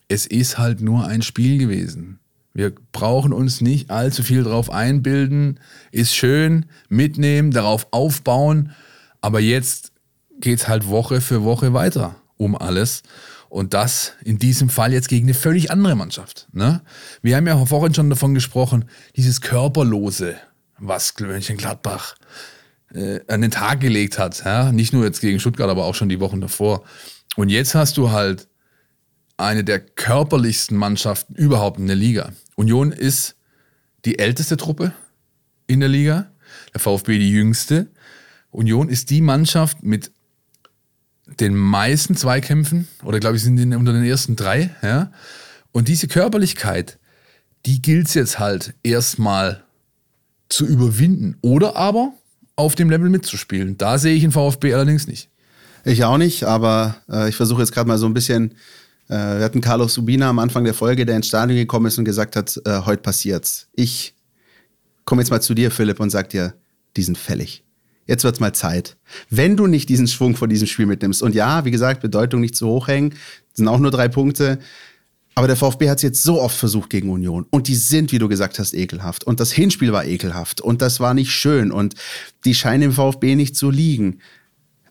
[0.08, 2.18] es ist halt nur ein Spiel gewesen.
[2.54, 5.58] Wir brauchen uns nicht allzu viel drauf einbilden.
[5.90, 8.72] Ist schön, mitnehmen, darauf aufbauen.
[9.20, 9.91] Aber jetzt
[10.42, 13.02] geht es halt Woche für Woche weiter um alles.
[13.48, 16.48] Und das in diesem Fall jetzt gegen eine völlig andere Mannschaft.
[16.52, 16.82] Ne?
[17.20, 18.86] Wir haben ja vorhin schon davon gesprochen,
[19.16, 20.36] dieses Körperlose,
[20.78, 22.14] was Mönchengladbach
[22.94, 24.44] äh, an den Tag gelegt hat.
[24.44, 24.72] Ja?
[24.72, 26.82] Nicht nur jetzt gegen Stuttgart, aber auch schon die Wochen davor.
[27.36, 28.48] Und jetzt hast du halt
[29.36, 32.32] eine der körperlichsten Mannschaften überhaupt in der Liga.
[32.56, 33.36] Union ist
[34.04, 34.92] die älteste Truppe
[35.66, 36.30] in der Liga,
[36.72, 37.88] der VfB die jüngste.
[38.50, 40.12] Union ist die Mannschaft mit
[41.40, 44.70] den meisten Zweikämpfen, oder glaube ich, sind die unter den ersten drei.
[44.82, 45.12] Ja?
[45.72, 46.98] Und diese Körperlichkeit,
[47.66, 49.64] die gilt es jetzt halt erstmal
[50.48, 51.36] zu überwinden.
[51.40, 52.12] Oder aber
[52.56, 53.78] auf dem Level mitzuspielen.
[53.78, 55.30] Da sehe ich den VfB allerdings nicht.
[55.84, 58.52] Ich auch nicht, aber äh, ich versuche jetzt gerade mal so ein bisschen.
[59.08, 62.04] Äh, wir hatten Carlos Subina am Anfang der Folge, der ins Stadion gekommen ist und
[62.04, 63.68] gesagt hat, äh, heute passiert's.
[63.72, 64.14] Ich
[65.04, 66.54] komme jetzt mal zu dir, Philipp, und sag dir,
[66.96, 67.64] die sind fällig.
[68.06, 68.96] Jetzt wird's mal Zeit.
[69.30, 72.56] Wenn du nicht diesen Schwung von diesem Spiel mitnimmst, und ja, wie gesagt, Bedeutung nicht
[72.56, 73.14] zu hoch hängen,
[73.54, 74.58] sind auch nur drei Punkte,
[75.34, 77.46] aber der VfB hat es jetzt so oft versucht gegen Union.
[77.50, 79.24] Und die sind, wie du gesagt hast, ekelhaft.
[79.24, 80.60] Und das Hinspiel war ekelhaft.
[80.60, 81.72] Und das war nicht schön.
[81.72, 81.94] Und
[82.44, 84.18] die scheinen im VfB nicht zu liegen.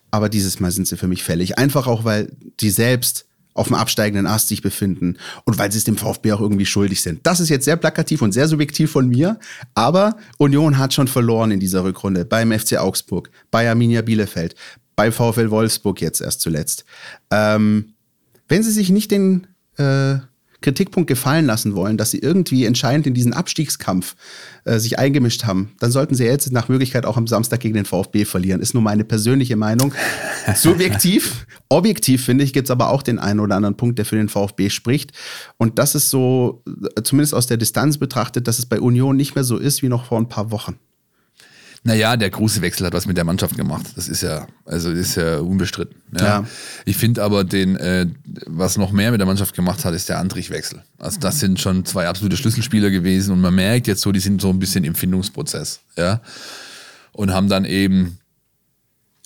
[0.09, 1.59] Aber dieses Mal sind sie für mich fällig.
[1.59, 5.83] Einfach auch, weil die selbst auf dem absteigenden Ast sich befinden und weil sie es
[5.83, 7.19] dem VfB auch irgendwie schuldig sind.
[7.23, 9.39] Das ist jetzt sehr plakativ und sehr subjektiv von mir,
[9.73, 14.55] aber Union hat schon verloren in dieser Rückrunde beim FC Augsburg, bei Arminia Bielefeld,
[14.95, 16.85] bei VfL Wolfsburg jetzt erst zuletzt.
[17.31, 17.93] Ähm,
[18.47, 19.47] wenn sie sich nicht den
[19.77, 20.19] äh,
[20.62, 24.16] Kritikpunkt gefallen lassen wollen, dass sie irgendwie entscheidend in diesen Abstiegskampf
[24.64, 27.86] äh, sich eingemischt haben, dann sollten sie jetzt nach Möglichkeit auch am Samstag gegen den
[27.86, 28.62] VfB verlieren.
[28.62, 29.93] Ist nur meine persönliche Meinung.
[30.55, 34.16] Subjektiv, objektiv finde ich, gibt es aber auch den einen oder anderen Punkt, der für
[34.18, 35.12] den VfB spricht.
[35.57, 36.64] Und das ist so,
[36.95, 39.89] äh, zumindest aus der Distanz betrachtet, dass es bei Union nicht mehr so ist wie
[39.89, 40.78] noch vor ein paar Wochen.
[41.84, 43.88] Naja, der große Wechsel hat was mit der Mannschaft gemacht.
[43.95, 45.95] Das ist ja, also ist ja unbestritten.
[46.15, 46.25] Ja.
[46.25, 46.47] ja.
[46.86, 48.05] Ich finde aber den, äh,
[48.45, 50.84] was noch mehr mit der Mannschaft gemacht hat, ist der Antrich-Wechsel.
[50.99, 54.41] Also das sind schon zwei absolute Schlüsselspieler gewesen und man merkt jetzt so, die sind
[54.41, 56.21] so ein bisschen im Findungsprozess, ja.
[57.13, 58.19] Und haben dann eben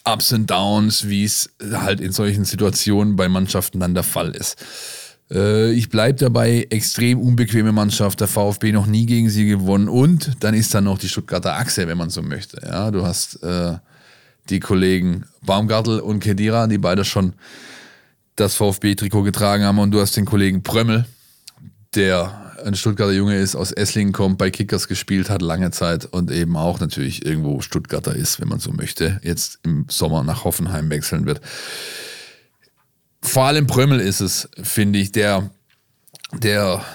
[0.05, 4.55] Ups und Downs, wie es halt in solchen Situationen bei Mannschaften dann der Fall ist.
[5.31, 10.31] Äh, ich bleibe dabei, extrem unbequeme Mannschaft, der VfB noch nie gegen sie gewonnen und
[10.41, 12.61] dann ist da noch die Stuttgarter Achse, wenn man so möchte.
[12.63, 13.77] Ja, du hast äh,
[14.49, 17.33] die Kollegen Baumgartel und Kedira, die beide schon
[18.35, 21.05] das VfB-Trikot getragen haben und du hast den Kollegen Prömmel,
[21.95, 26.31] der ein Stuttgarter Junge ist, aus Esslingen kommt, bei Kickers gespielt hat lange Zeit und
[26.31, 30.89] eben auch natürlich irgendwo Stuttgarter ist, wenn man so möchte, jetzt im Sommer nach Hoffenheim
[30.89, 31.41] wechseln wird.
[33.25, 35.49] Vor allem Prömmel ist es, finde ich, der,
[36.31, 36.85] der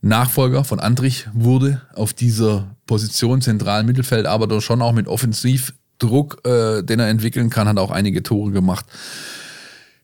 [0.00, 6.46] Nachfolger von Andrich wurde auf dieser Position zentralen Mittelfeld, aber doch schon auch mit Offensivdruck,
[6.46, 8.86] äh, den er entwickeln kann, hat auch einige Tore gemacht.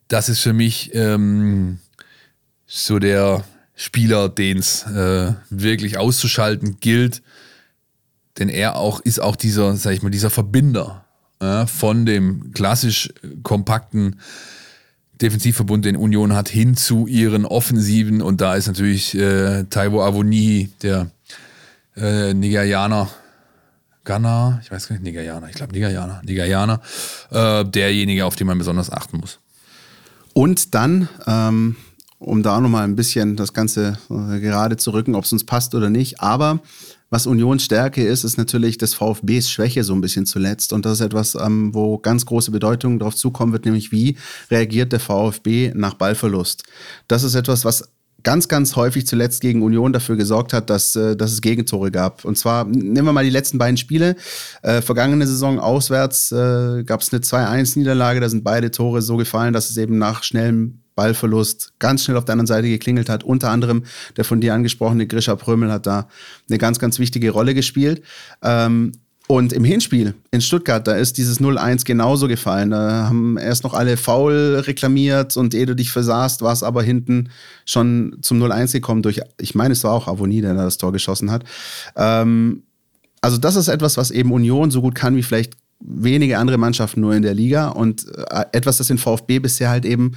[0.09, 1.81] Das ist für mich ähm,
[2.67, 7.23] so der Spieler, den es äh, wirklich auszuschalten gilt.
[8.39, 11.05] Denn er auch ist auch dieser, sag ich mal, dieser Verbinder
[11.41, 14.21] äh, von dem klassisch kompakten
[15.21, 18.21] Defensivverbund, den Union hat, hin zu ihren Offensiven.
[18.23, 21.11] Und da ist natürlich äh, Taiwo Avoni, der
[21.97, 23.09] äh, Nigerianer,
[24.05, 26.81] Ghana, ich weiß gar nicht, Nigerianer, ich glaube Nigerianer, Nigerianer,
[27.31, 29.39] äh, derjenige, auf den man besonders achten muss.
[30.35, 31.77] Und dann, ähm,
[32.19, 35.75] um da nochmal ein bisschen das Ganze äh, gerade zu rücken, ob es uns passt
[35.75, 36.61] oder nicht, aber
[37.15, 40.73] was Unions Stärke ist, ist natürlich des VfBs Schwäche so ein bisschen zuletzt.
[40.73, 44.17] Und das ist etwas, ähm, wo ganz große Bedeutung darauf zukommen wird, nämlich wie
[44.51, 46.65] reagiert der VfB nach Ballverlust.
[47.07, 47.89] Das ist etwas, was
[48.25, 52.25] ganz, ganz häufig zuletzt gegen Union dafür gesorgt hat, dass, äh, dass es Gegentore gab.
[52.25, 54.17] Und zwar, nehmen wir mal die letzten beiden Spiele.
[54.63, 59.53] Äh, vergangene Saison auswärts äh, gab es eine 2-1-Niederlage, da sind beide Tore so gefallen,
[59.53, 63.25] dass es eben nach schnellem Ballverlust ganz schnell auf der anderen Seite geklingelt hat.
[63.25, 63.85] Unter anderem
[64.17, 66.09] der von dir angesprochene Grisha Prömel hat da
[66.49, 68.03] eine ganz, ganz wichtige Rolle gespielt.
[68.43, 68.93] Ähm,
[69.27, 72.71] und im Hinspiel in Stuttgart, da ist dieses 0-1 genauso gefallen.
[72.71, 76.83] Da haben erst noch alle faul reklamiert und ehe du dich versahst, war es aber
[76.83, 77.31] hinten
[77.65, 80.93] schon zum 0-1 gekommen durch, ich meine, es war auch Avoni, der da das Tor
[80.93, 81.45] geschossen hat.
[81.97, 82.65] Ähm,
[83.23, 87.01] also das ist etwas, was eben Union so gut kann wie vielleicht wenige andere Mannschaften
[87.01, 90.13] nur in der Liga und äh, etwas, das den VfB bisher halt eben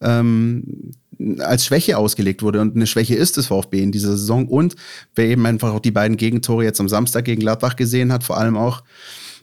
[0.00, 0.92] ähm,
[1.40, 2.60] als Schwäche ausgelegt wurde.
[2.60, 4.48] Und eine Schwäche ist es VfB in dieser Saison.
[4.48, 4.76] Und
[5.14, 8.38] wer eben einfach auch die beiden Gegentore jetzt am Samstag gegen Gladbach gesehen hat, vor
[8.38, 8.82] allem auch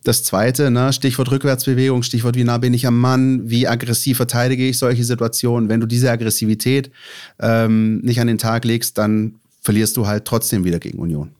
[0.03, 4.67] das zweite, ne, Stichwort Rückwärtsbewegung, Stichwort wie nah bin ich am Mann, wie aggressiv verteidige
[4.67, 5.69] ich solche Situationen.
[5.69, 6.91] Wenn du diese Aggressivität
[7.39, 11.31] ähm, nicht an den Tag legst, dann verlierst du halt trotzdem wieder gegen Union.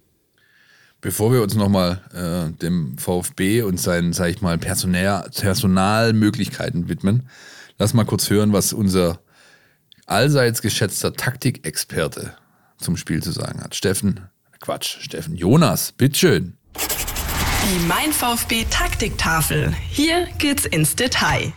[1.00, 7.24] Bevor wir uns nochmal äh, dem VfB und seinen, sag ich mal, Personal, Personalmöglichkeiten widmen,
[7.80, 9.20] Lass mal kurz hören, was unser
[10.08, 12.36] allseits geschätzter Taktikexperte
[12.80, 13.76] zum Spiel zu sagen hat.
[13.76, 16.58] Steffen, Quatsch, Steffen, Jonas, bitteschön.
[16.76, 19.76] Die Mein VfB Taktiktafel.
[19.92, 21.54] Hier geht's ins Detail.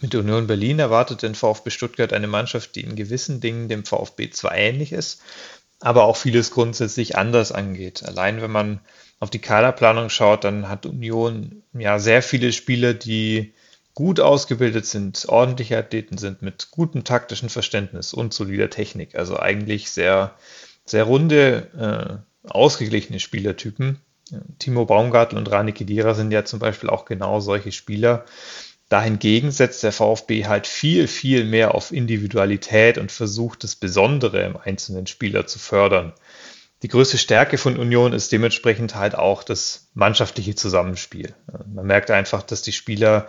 [0.00, 4.30] Mit Union Berlin erwartet den VfB Stuttgart eine Mannschaft, die in gewissen Dingen dem VfB
[4.30, 5.22] zwar ähnlich ist,
[5.78, 8.02] aber auch vieles grundsätzlich anders angeht.
[8.04, 8.80] Allein wenn man
[9.20, 13.54] auf die Kaderplanung schaut, dann hat Union ja sehr viele Spieler, die
[13.94, 19.14] gut ausgebildet sind, ordentliche Athleten sind mit gutem taktischen Verständnis und solider Technik.
[19.14, 20.34] Also eigentlich sehr,
[20.84, 24.00] sehr runde, äh, ausgeglichene Spielertypen.
[24.58, 28.24] Timo Baumgartel und Rani Kedira sind ja zum Beispiel auch genau solche Spieler.
[28.88, 34.56] Dahingegen setzt der VfB halt viel, viel mehr auf Individualität und versucht, das Besondere im
[34.56, 36.12] einzelnen Spieler zu fördern.
[36.82, 41.34] Die größte Stärke von Union ist dementsprechend halt auch das mannschaftliche Zusammenspiel.
[41.72, 43.28] Man merkt einfach, dass die Spieler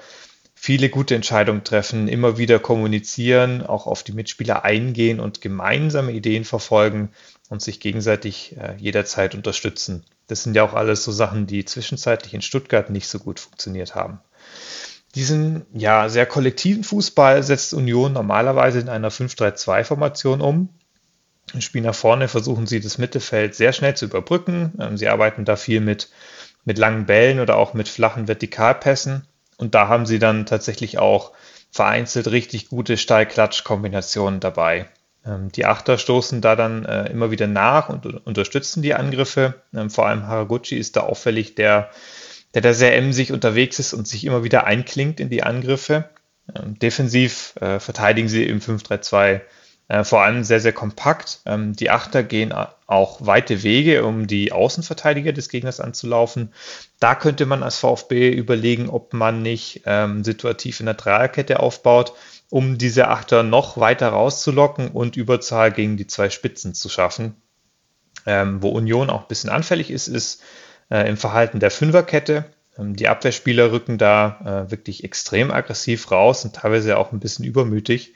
[0.65, 6.43] viele gute Entscheidungen treffen, immer wieder kommunizieren, auch auf die Mitspieler eingehen und gemeinsame Ideen
[6.43, 7.11] verfolgen
[7.49, 10.05] und sich gegenseitig äh, jederzeit unterstützen.
[10.25, 13.93] Das sind ja auch alles so Sachen, die zwischenzeitlich in Stuttgart nicht so gut funktioniert
[13.93, 14.21] haben.
[15.13, 20.69] Diesen ja sehr kollektiven Fußball setzt Union normalerweise in einer 5-3-2-Formation um.
[21.53, 24.73] Im Spiel nach vorne versuchen sie das Mittelfeld sehr schnell zu überbrücken.
[24.79, 26.09] Ähm, sie arbeiten da viel mit,
[26.63, 31.31] mit langen Bällen oder auch mit flachen Vertikalpässen und da haben sie dann tatsächlich auch
[31.71, 34.87] vereinzelt richtig gute Steilklatsch-Kombinationen dabei.
[35.25, 39.55] Ähm, die Achter stoßen da dann äh, immer wieder nach und unterstützen die Angriffe.
[39.73, 41.89] Ähm, vor allem Haraguchi ist da auffällig, der,
[42.53, 46.09] der da sehr emsig unterwegs ist und sich immer wieder einklingt in die Angriffe.
[46.55, 49.41] Ähm, defensiv äh, verteidigen sie im 5-3-2
[49.87, 51.41] äh, vor allem sehr, sehr kompakt.
[51.45, 52.53] Ähm, die Achter gehen
[52.87, 56.53] auch weite Wege, um die Außenverteidiger des Gegners anzulaufen.
[56.99, 62.13] Da könnte man als VfB überlegen, ob man nicht ähm, situativ in der Dreierkette aufbaut,
[62.49, 67.35] um diese Achter noch weiter rauszulocken und Überzahl gegen die zwei Spitzen zu schaffen.
[68.25, 70.41] Ähm, wo Union auch ein bisschen anfällig ist, ist
[70.89, 72.45] äh, im Verhalten der Fünferkette.
[72.77, 77.45] Ähm, die Abwehrspieler rücken da äh, wirklich extrem aggressiv raus und teilweise auch ein bisschen
[77.45, 78.15] übermütig.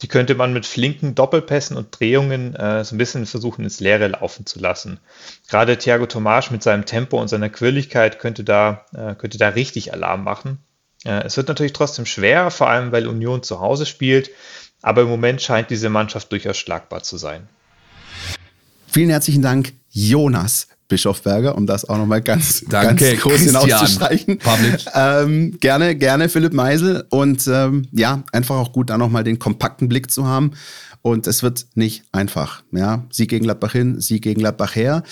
[0.00, 4.08] Die könnte man mit flinken Doppelpässen und Drehungen äh, so ein bisschen versuchen, ins Leere
[4.08, 5.00] laufen zu lassen.
[5.48, 9.92] Gerade Thiago Tomasch mit seinem Tempo und seiner Quirligkeit könnte da, äh, könnte da richtig
[9.92, 10.58] Alarm machen.
[11.04, 14.30] Äh, es wird natürlich trotzdem schwer, vor allem weil Union zu Hause spielt,
[14.82, 17.48] aber im Moment scheint diese Mannschaft durchaus schlagbar zu sein.
[18.86, 24.38] Vielen herzlichen Dank, Jonas Bischofberger, um das auch nochmal ganz, Danke, ganz groß hinauszustreichen.
[24.94, 29.88] Ähm, gerne, gerne Philipp Meisel und ähm, ja, einfach auch gut, da nochmal den kompakten
[29.88, 30.52] Blick zu haben.
[31.00, 32.62] Und es wird nicht einfach.
[32.72, 35.04] Ja, Sieg gegen Gladbach hin, Sieg gegen Gladbach her.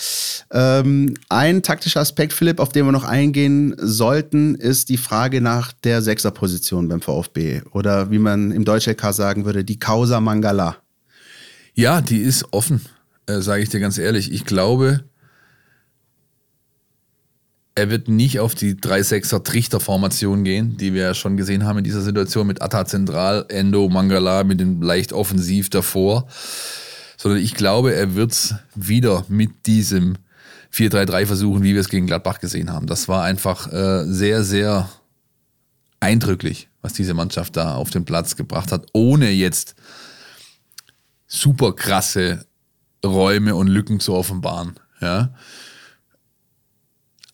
[0.50, 5.72] Ähm, ein taktischer Aspekt, Philipp, auf den wir noch eingehen sollten, ist die Frage nach
[5.72, 7.62] der Sechserposition beim VfB.
[7.72, 10.76] Oder wie man im Deutsch-LK sagen würde, die Causa Mangala.
[11.74, 12.80] Ja, die ist offen,
[13.26, 14.32] äh, sage ich dir ganz ehrlich.
[14.32, 15.04] Ich glaube,
[17.76, 21.84] er wird nicht auf die 3-6er Trichterformation gehen, die wir ja schon gesehen haben in
[21.84, 26.26] dieser Situation mit Atta Zentral, Endo, Mangala mit dem leicht offensiv davor.
[27.18, 30.16] Sondern ich glaube, er wird es wieder mit diesem
[30.72, 32.86] 4-3-3 versuchen, wie wir es gegen Gladbach gesehen haben.
[32.86, 34.88] Das war einfach äh, sehr, sehr
[36.00, 39.74] eindrücklich, was diese Mannschaft da auf den Platz gebracht hat, ohne jetzt
[41.26, 42.46] super krasse
[43.04, 44.80] Räume und Lücken zu offenbaren.
[45.02, 45.34] Ja.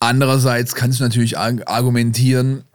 [0.03, 2.65] Andererseits kannst du natürlich argumentieren,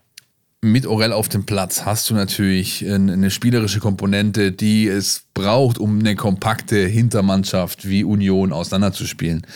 [0.63, 5.99] mit Orell auf dem Platz hast du natürlich eine spielerische Komponente, die es braucht, um
[5.99, 9.47] eine kompakte Hintermannschaft wie Union auseinanderzuspielen.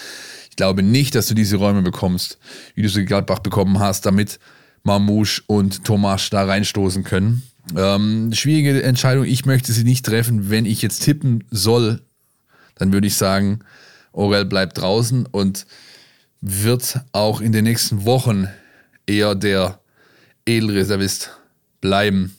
[0.51, 2.39] Ich glaube nicht, dass du diese Räume bekommst,
[2.75, 4.39] wie du sie Gladbach bekommen hast, damit
[4.83, 7.43] Mamouche und Tomasch da reinstoßen können.
[7.75, 9.25] Ähm, schwierige Entscheidung.
[9.25, 10.51] Ich möchte sie nicht treffen.
[10.51, 12.03] Wenn ich jetzt tippen soll,
[12.75, 13.61] dann würde ich sagen,
[14.13, 15.65] Orell bleibt draußen und
[16.43, 18.49] wird auch in den nächsten Wochen
[19.07, 19.79] eher der
[20.45, 21.31] Edelreservist
[21.81, 22.37] bleiben,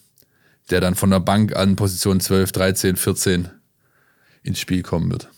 [0.70, 3.48] der dann von der Bank an Position 12, 13, 14
[4.42, 5.28] ins Spiel kommen wird.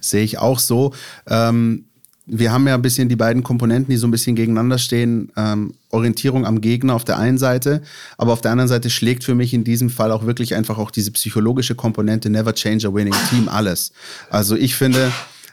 [0.00, 0.92] Sehe ich auch so.
[1.28, 1.84] Ähm,
[2.26, 5.32] wir haben ja ein bisschen die beiden Komponenten, die so ein bisschen gegeneinander stehen.
[5.36, 7.82] Ähm, Orientierung am Gegner auf der einen Seite,
[8.18, 10.90] aber auf der anderen Seite schlägt für mich in diesem Fall auch wirklich einfach auch
[10.90, 13.92] diese psychologische Komponente Never Change a Winning Team alles.
[14.28, 15.10] Also ich finde,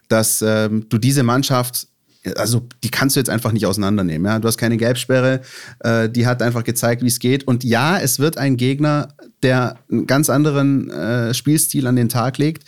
[0.10, 1.88] dass ähm, du diese Mannschaft
[2.36, 4.26] also die kannst du jetzt einfach nicht auseinandernehmen.
[4.26, 4.40] Ja?
[4.40, 5.42] Du hast keine Gelbsperre,
[5.80, 7.48] äh, die hat einfach gezeigt, wie es geht.
[7.48, 9.10] Und ja, es wird ein Gegner,
[9.44, 12.64] der einen ganz anderen äh, Spielstil an den Tag legt.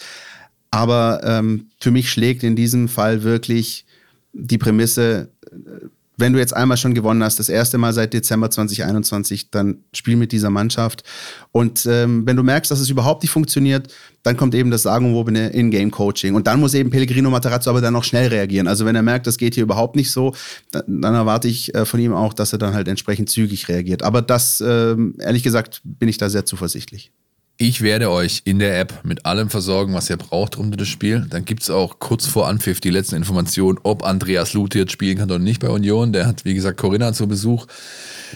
[0.71, 3.85] Aber ähm, für mich schlägt in diesem Fall wirklich
[4.33, 5.87] die Prämisse, äh,
[6.17, 10.15] wenn du jetzt einmal schon gewonnen hast, das erste Mal seit Dezember 2021, dann spiel
[10.15, 11.03] mit dieser Mannschaft.
[11.51, 13.93] Und ähm, wenn du merkst, dass es überhaupt nicht funktioniert,
[14.23, 16.33] dann kommt eben das sagenwobene In-Game-Coaching.
[16.33, 18.67] Und dann muss eben Pellegrino Matarazzo aber dann noch schnell reagieren.
[18.67, 20.33] Also wenn er merkt, das geht hier überhaupt nicht so,
[20.71, 24.01] dann, dann erwarte ich äh, von ihm auch, dass er dann halt entsprechend zügig reagiert.
[24.01, 27.11] Aber das, äh, ehrlich gesagt, bin ich da sehr zuversichtlich.
[27.59, 30.87] Ich werde euch in der App mit allem versorgen, was ihr braucht rund um das
[30.87, 31.25] Spiel.
[31.27, 35.17] Dann gibt es auch kurz vor Anpfiff die letzten Informationen, ob Andreas Lute jetzt spielen
[35.17, 36.13] kann oder nicht bei Union.
[36.13, 37.65] Der hat, wie gesagt, Corinna zu Besuch.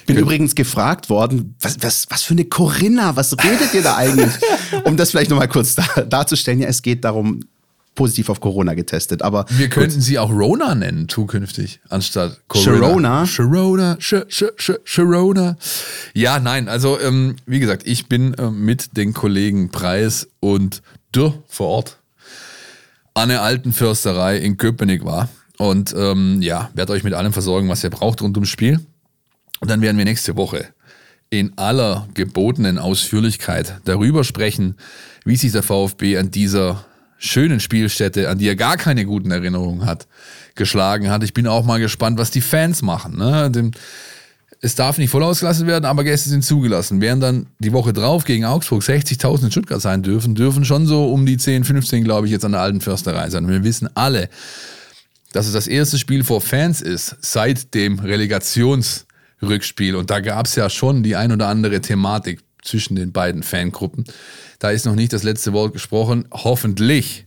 [0.08, 3.96] Bin Kön übrigens gefragt worden, was, was, was für eine Corinna, was redet ihr da
[3.96, 4.34] eigentlich?
[4.86, 6.60] um das vielleicht nochmal kurz dar darzustellen.
[6.60, 7.42] Ja, es geht darum,
[7.96, 9.22] positiv auf Corona getestet.
[9.22, 10.04] Aber wir könnten gut.
[10.04, 13.26] sie auch Rona nennen zukünftig, anstatt Corona.
[13.26, 13.98] Sharona.
[14.86, 15.58] Sharona.
[16.14, 20.82] Ja, nein, also ähm, wie gesagt, ich bin äh, mit den Kollegen Preis und
[21.14, 21.98] Dürr vor Ort
[23.14, 25.30] an der alten Försterei in Köpenick war.
[25.58, 28.80] Und ähm, ja, werde euch mit allem versorgen, was ihr braucht rund ums Spiel.
[29.60, 30.70] Und dann werden wir nächste Woche
[31.30, 34.76] in aller gebotenen Ausführlichkeit darüber sprechen,
[35.24, 36.86] wie sich der VfB an dieser
[37.22, 40.08] schönen Spielstätte, an die er gar keine guten Erinnerungen hat,
[40.56, 41.24] geschlagen hat.
[41.24, 43.18] Ich bin auch mal gespannt, was die Fans machen.
[43.18, 43.72] Ne?
[44.64, 47.02] es darf nicht voll ausgelassen werden, aber Gäste sind zugelassen.
[47.02, 51.12] Während dann die Woche drauf gegen Augsburg 60.000 in Stuttgart sein dürfen, dürfen schon so
[51.12, 53.46] um die 10, 15, glaube ich, jetzt an der alten Försterei sein.
[53.46, 54.30] Und wir wissen alle,
[55.34, 59.96] dass es das erste Spiel vor Fans ist seit dem Relegationsrückspiel.
[59.96, 64.06] Und da gab es ja schon die ein oder andere Thematik zwischen den beiden Fangruppen.
[64.60, 66.28] Da ist noch nicht das letzte Wort gesprochen.
[66.32, 67.26] Hoffentlich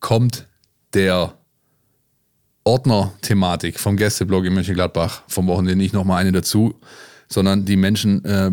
[0.00, 0.46] kommt
[0.94, 1.34] der
[2.64, 6.74] Ordner-Thematik vom Gästeblog in Mönchengladbach vom Wochenende nicht nochmal eine dazu,
[7.28, 8.50] sondern die Menschen äh,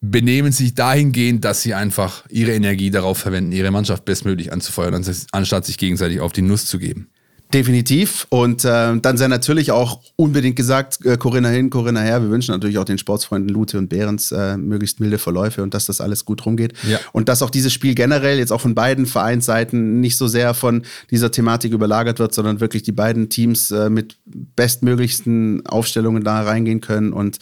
[0.00, 5.64] benehmen sich dahingehend, dass sie einfach ihre Energie darauf verwenden, ihre Mannschaft bestmöglich anzufeuern, anstatt
[5.64, 7.08] sich gegenseitig auf die Nuss zu geben.
[7.52, 8.26] Definitiv.
[8.30, 12.20] Und äh, dann sei natürlich auch unbedingt gesagt, äh, Corinna hin, Corinna her.
[12.22, 15.86] Wir wünschen natürlich auch den Sportsfreunden Lute und Behrens äh, möglichst milde Verläufe und dass
[15.86, 16.72] das alles gut rumgeht.
[16.88, 16.98] Ja.
[17.12, 20.82] Und dass auch dieses Spiel generell jetzt auch von beiden Vereinsseiten nicht so sehr von
[21.10, 26.80] dieser Thematik überlagert wird, sondern wirklich die beiden Teams äh, mit bestmöglichsten Aufstellungen da reingehen
[26.80, 27.38] können und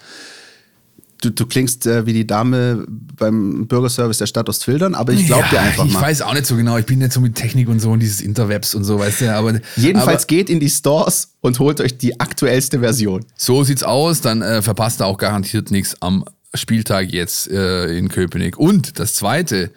[1.21, 5.45] Du, du klingst äh, wie die Dame beim Bürgerservice der Stadt Ostfildern, aber ich glaube
[5.45, 5.99] ja, dir einfach ich mal.
[5.99, 7.99] Ich weiß auch nicht so genau, ich bin nicht so mit Technik und so und
[7.99, 9.59] dieses Interwebs und so, weißt du, aber.
[9.75, 13.25] Jedenfalls aber, geht in die Stores und holt euch die aktuellste Version.
[13.35, 18.09] So sieht's aus, dann äh, verpasst ihr auch garantiert nichts am Spieltag jetzt äh, in
[18.09, 18.57] Köpenick.
[18.57, 19.71] Und das zweite,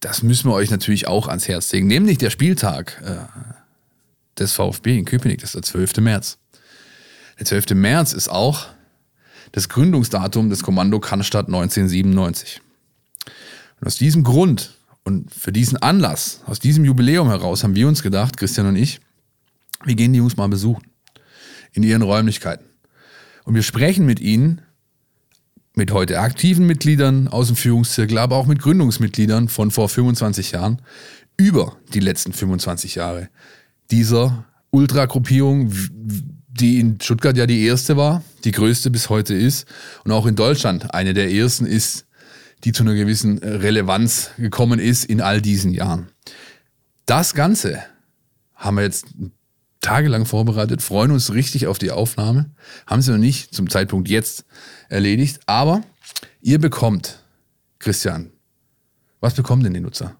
[0.00, 3.16] das müssen wir euch natürlich auch ans Herz legen, nämlich der Spieltag äh,
[4.38, 5.98] des VfB in Köpenick, das ist der 12.
[5.98, 6.38] März.
[7.38, 7.70] Der 12.
[7.70, 8.66] März ist auch
[9.52, 12.60] das Gründungsdatum des Kommando Cannstatt 1997.
[13.80, 18.02] Und aus diesem Grund und für diesen Anlass, aus diesem Jubiläum heraus, haben wir uns
[18.02, 19.00] gedacht, Christian und ich,
[19.84, 20.82] wir gehen die Jungs mal besuchen.
[21.72, 22.66] In ihren Räumlichkeiten.
[23.44, 24.62] Und wir sprechen mit ihnen,
[25.74, 30.82] mit heute aktiven Mitgliedern aus dem Führungszirkel, aber auch mit Gründungsmitgliedern von vor 25 Jahren,
[31.36, 33.28] über die letzten 25 Jahre
[33.90, 35.72] dieser Ultragruppierung,
[36.48, 39.66] die in Stuttgart ja die erste war, die größte bis heute ist
[40.04, 42.06] und auch in Deutschland eine der ersten ist,
[42.64, 46.08] die zu einer gewissen Relevanz gekommen ist in all diesen Jahren.
[47.04, 47.82] Das Ganze
[48.54, 49.08] haben wir jetzt
[49.82, 52.50] tagelang vorbereitet, freuen uns richtig auf die Aufnahme,
[52.86, 54.46] haben sie noch nicht zum Zeitpunkt jetzt
[54.88, 55.82] erledigt, aber
[56.40, 57.22] ihr bekommt,
[57.78, 58.30] Christian,
[59.20, 60.16] was bekommen denn die Nutzer?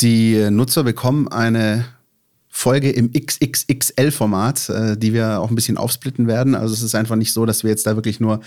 [0.00, 1.84] Die Nutzer bekommen eine
[2.56, 6.54] Folge im XXXL-Format, äh, die wir auch ein bisschen aufsplitten werden.
[6.54, 8.40] Also es ist einfach nicht so, dass wir jetzt da wirklich nur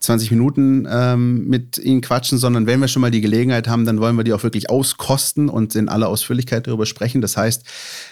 [0.00, 4.00] 20 Minuten ähm, mit Ihnen quatschen, sondern wenn wir schon mal die Gelegenheit haben, dann
[4.00, 7.20] wollen wir die auch wirklich auskosten und in aller Ausführlichkeit darüber sprechen.
[7.20, 7.62] Das heißt,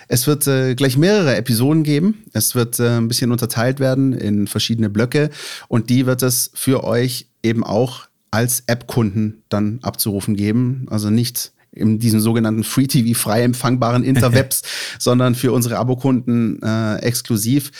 [0.09, 2.25] es wird äh, gleich mehrere Episoden geben.
[2.35, 5.31] Es wird äh, ein bisschen unterteilt werden in verschiedene Blöcke
[5.69, 10.87] und die wird es für euch eben auch als App-Kunden dann abzurufen geben.
[10.91, 14.63] Also nicht in diesem sogenannten Free TV frei empfangbaren Interwebs,
[14.99, 17.71] sondern für unsere Abokunden äh, exklusiv.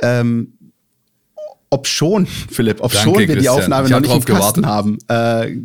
[0.00, 0.54] Ähm,
[1.70, 3.42] ob schon, Philipp, ob Danke, schon wir Christian.
[3.42, 4.66] die Aufnahme noch nicht im Kasten gewartet.
[4.66, 5.56] haben, äh,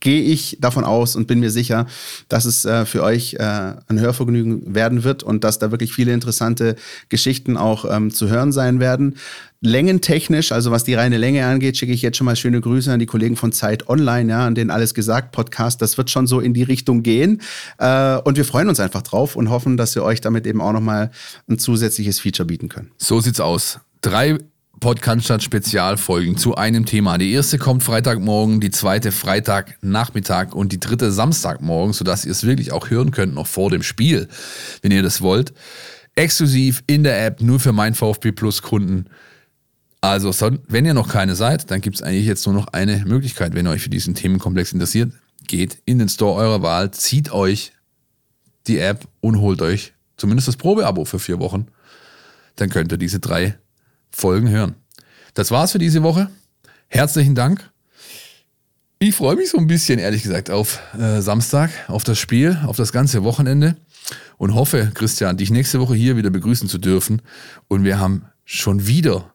[0.00, 1.86] gehe ich davon aus und bin mir sicher,
[2.28, 6.12] dass es äh, für euch äh, ein Hörvergnügen werden wird und dass da wirklich viele
[6.12, 6.76] interessante
[7.08, 9.16] Geschichten auch ähm, zu hören sein werden.
[9.60, 13.00] Längentechnisch, also was die reine Länge angeht, schicke ich jetzt schon mal schöne Grüße an
[13.00, 15.82] die Kollegen von Zeit Online, ja, an den Alles gesagt Podcast.
[15.82, 17.42] Das wird schon so in die Richtung gehen.
[17.78, 20.72] Äh, und wir freuen uns einfach drauf und hoffen, dass wir euch damit eben auch
[20.72, 21.10] nochmal
[21.48, 22.92] ein zusätzliches Feature bieten können.
[22.98, 23.80] So sieht's aus.
[24.00, 24.38] Drei
[24.78, 27.18] Podcast Spezialfolgen zu einem Thema.
[27.18, 32.70] Die erste kommt Freitagmorgen, die zweite Freitagnachmittag und die dritte Samstagmorgen, sodass ihr es wirklich
[32.70, 34.28] auch hören könnt noch vor dem Spiel,
[34.82, 35.52] wenn ihr das wollt.
[36.14, 39.06] Exklusiv in der App, nur für mein VfB Plus Kunden.
[40.00, 40.32] Also,
[40.68, 43.66] wenn ihr noch keine seid, dann gibt es eigentlich jetzt nur noch eine Möglichkeit, wenn
[43.66, 45.12] ihr euch für diesen Themenkomplex interessiert.
[45.46, 47.72] Geht in den Store eurer Wahl, zieht euch
[48.66, 51.66] die App und holt euch zumindest das Probeabo für vier Wochen.
[52.56, 53.58] Dann könnt ihr diese drei
[54.10, 54.74] Folgen hören.
[55.34, 56.30] Das war's für diese Woche.
[56.88, 57.70] Herzlichen Dank.
[59.00, 62.76] Ich freue mich so ein bisschen, ehrlich gesagt, auf äh, Samstag, auf das Spiel, auf
[62.76, 63.76] das ganze Wochenende
[64.38, 67.22] und hoffe, Christian, dich nächste Woche hier wieder begrüßen zu dürfen.
[67.68, 69.32] Und wir haben schon wieder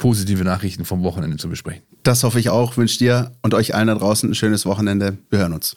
[0.00, 1.82] positive Nachrichten vom Wochenende zu besprechen.
[2.02, 2.76] Das hoffe ich auch.
[2.76, 5.18] Wünsche dir und euch allen da draußen ein schönes Wochenende.
[5.28, 5.76] Wir hören uns.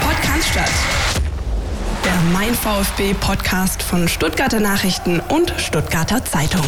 [0.00, 0.70] Podcast statt.
[2.04, 6.66] Der Mein VfB Podcast von Stuttgarter Nachrichten und Stuttgarter Zeitung.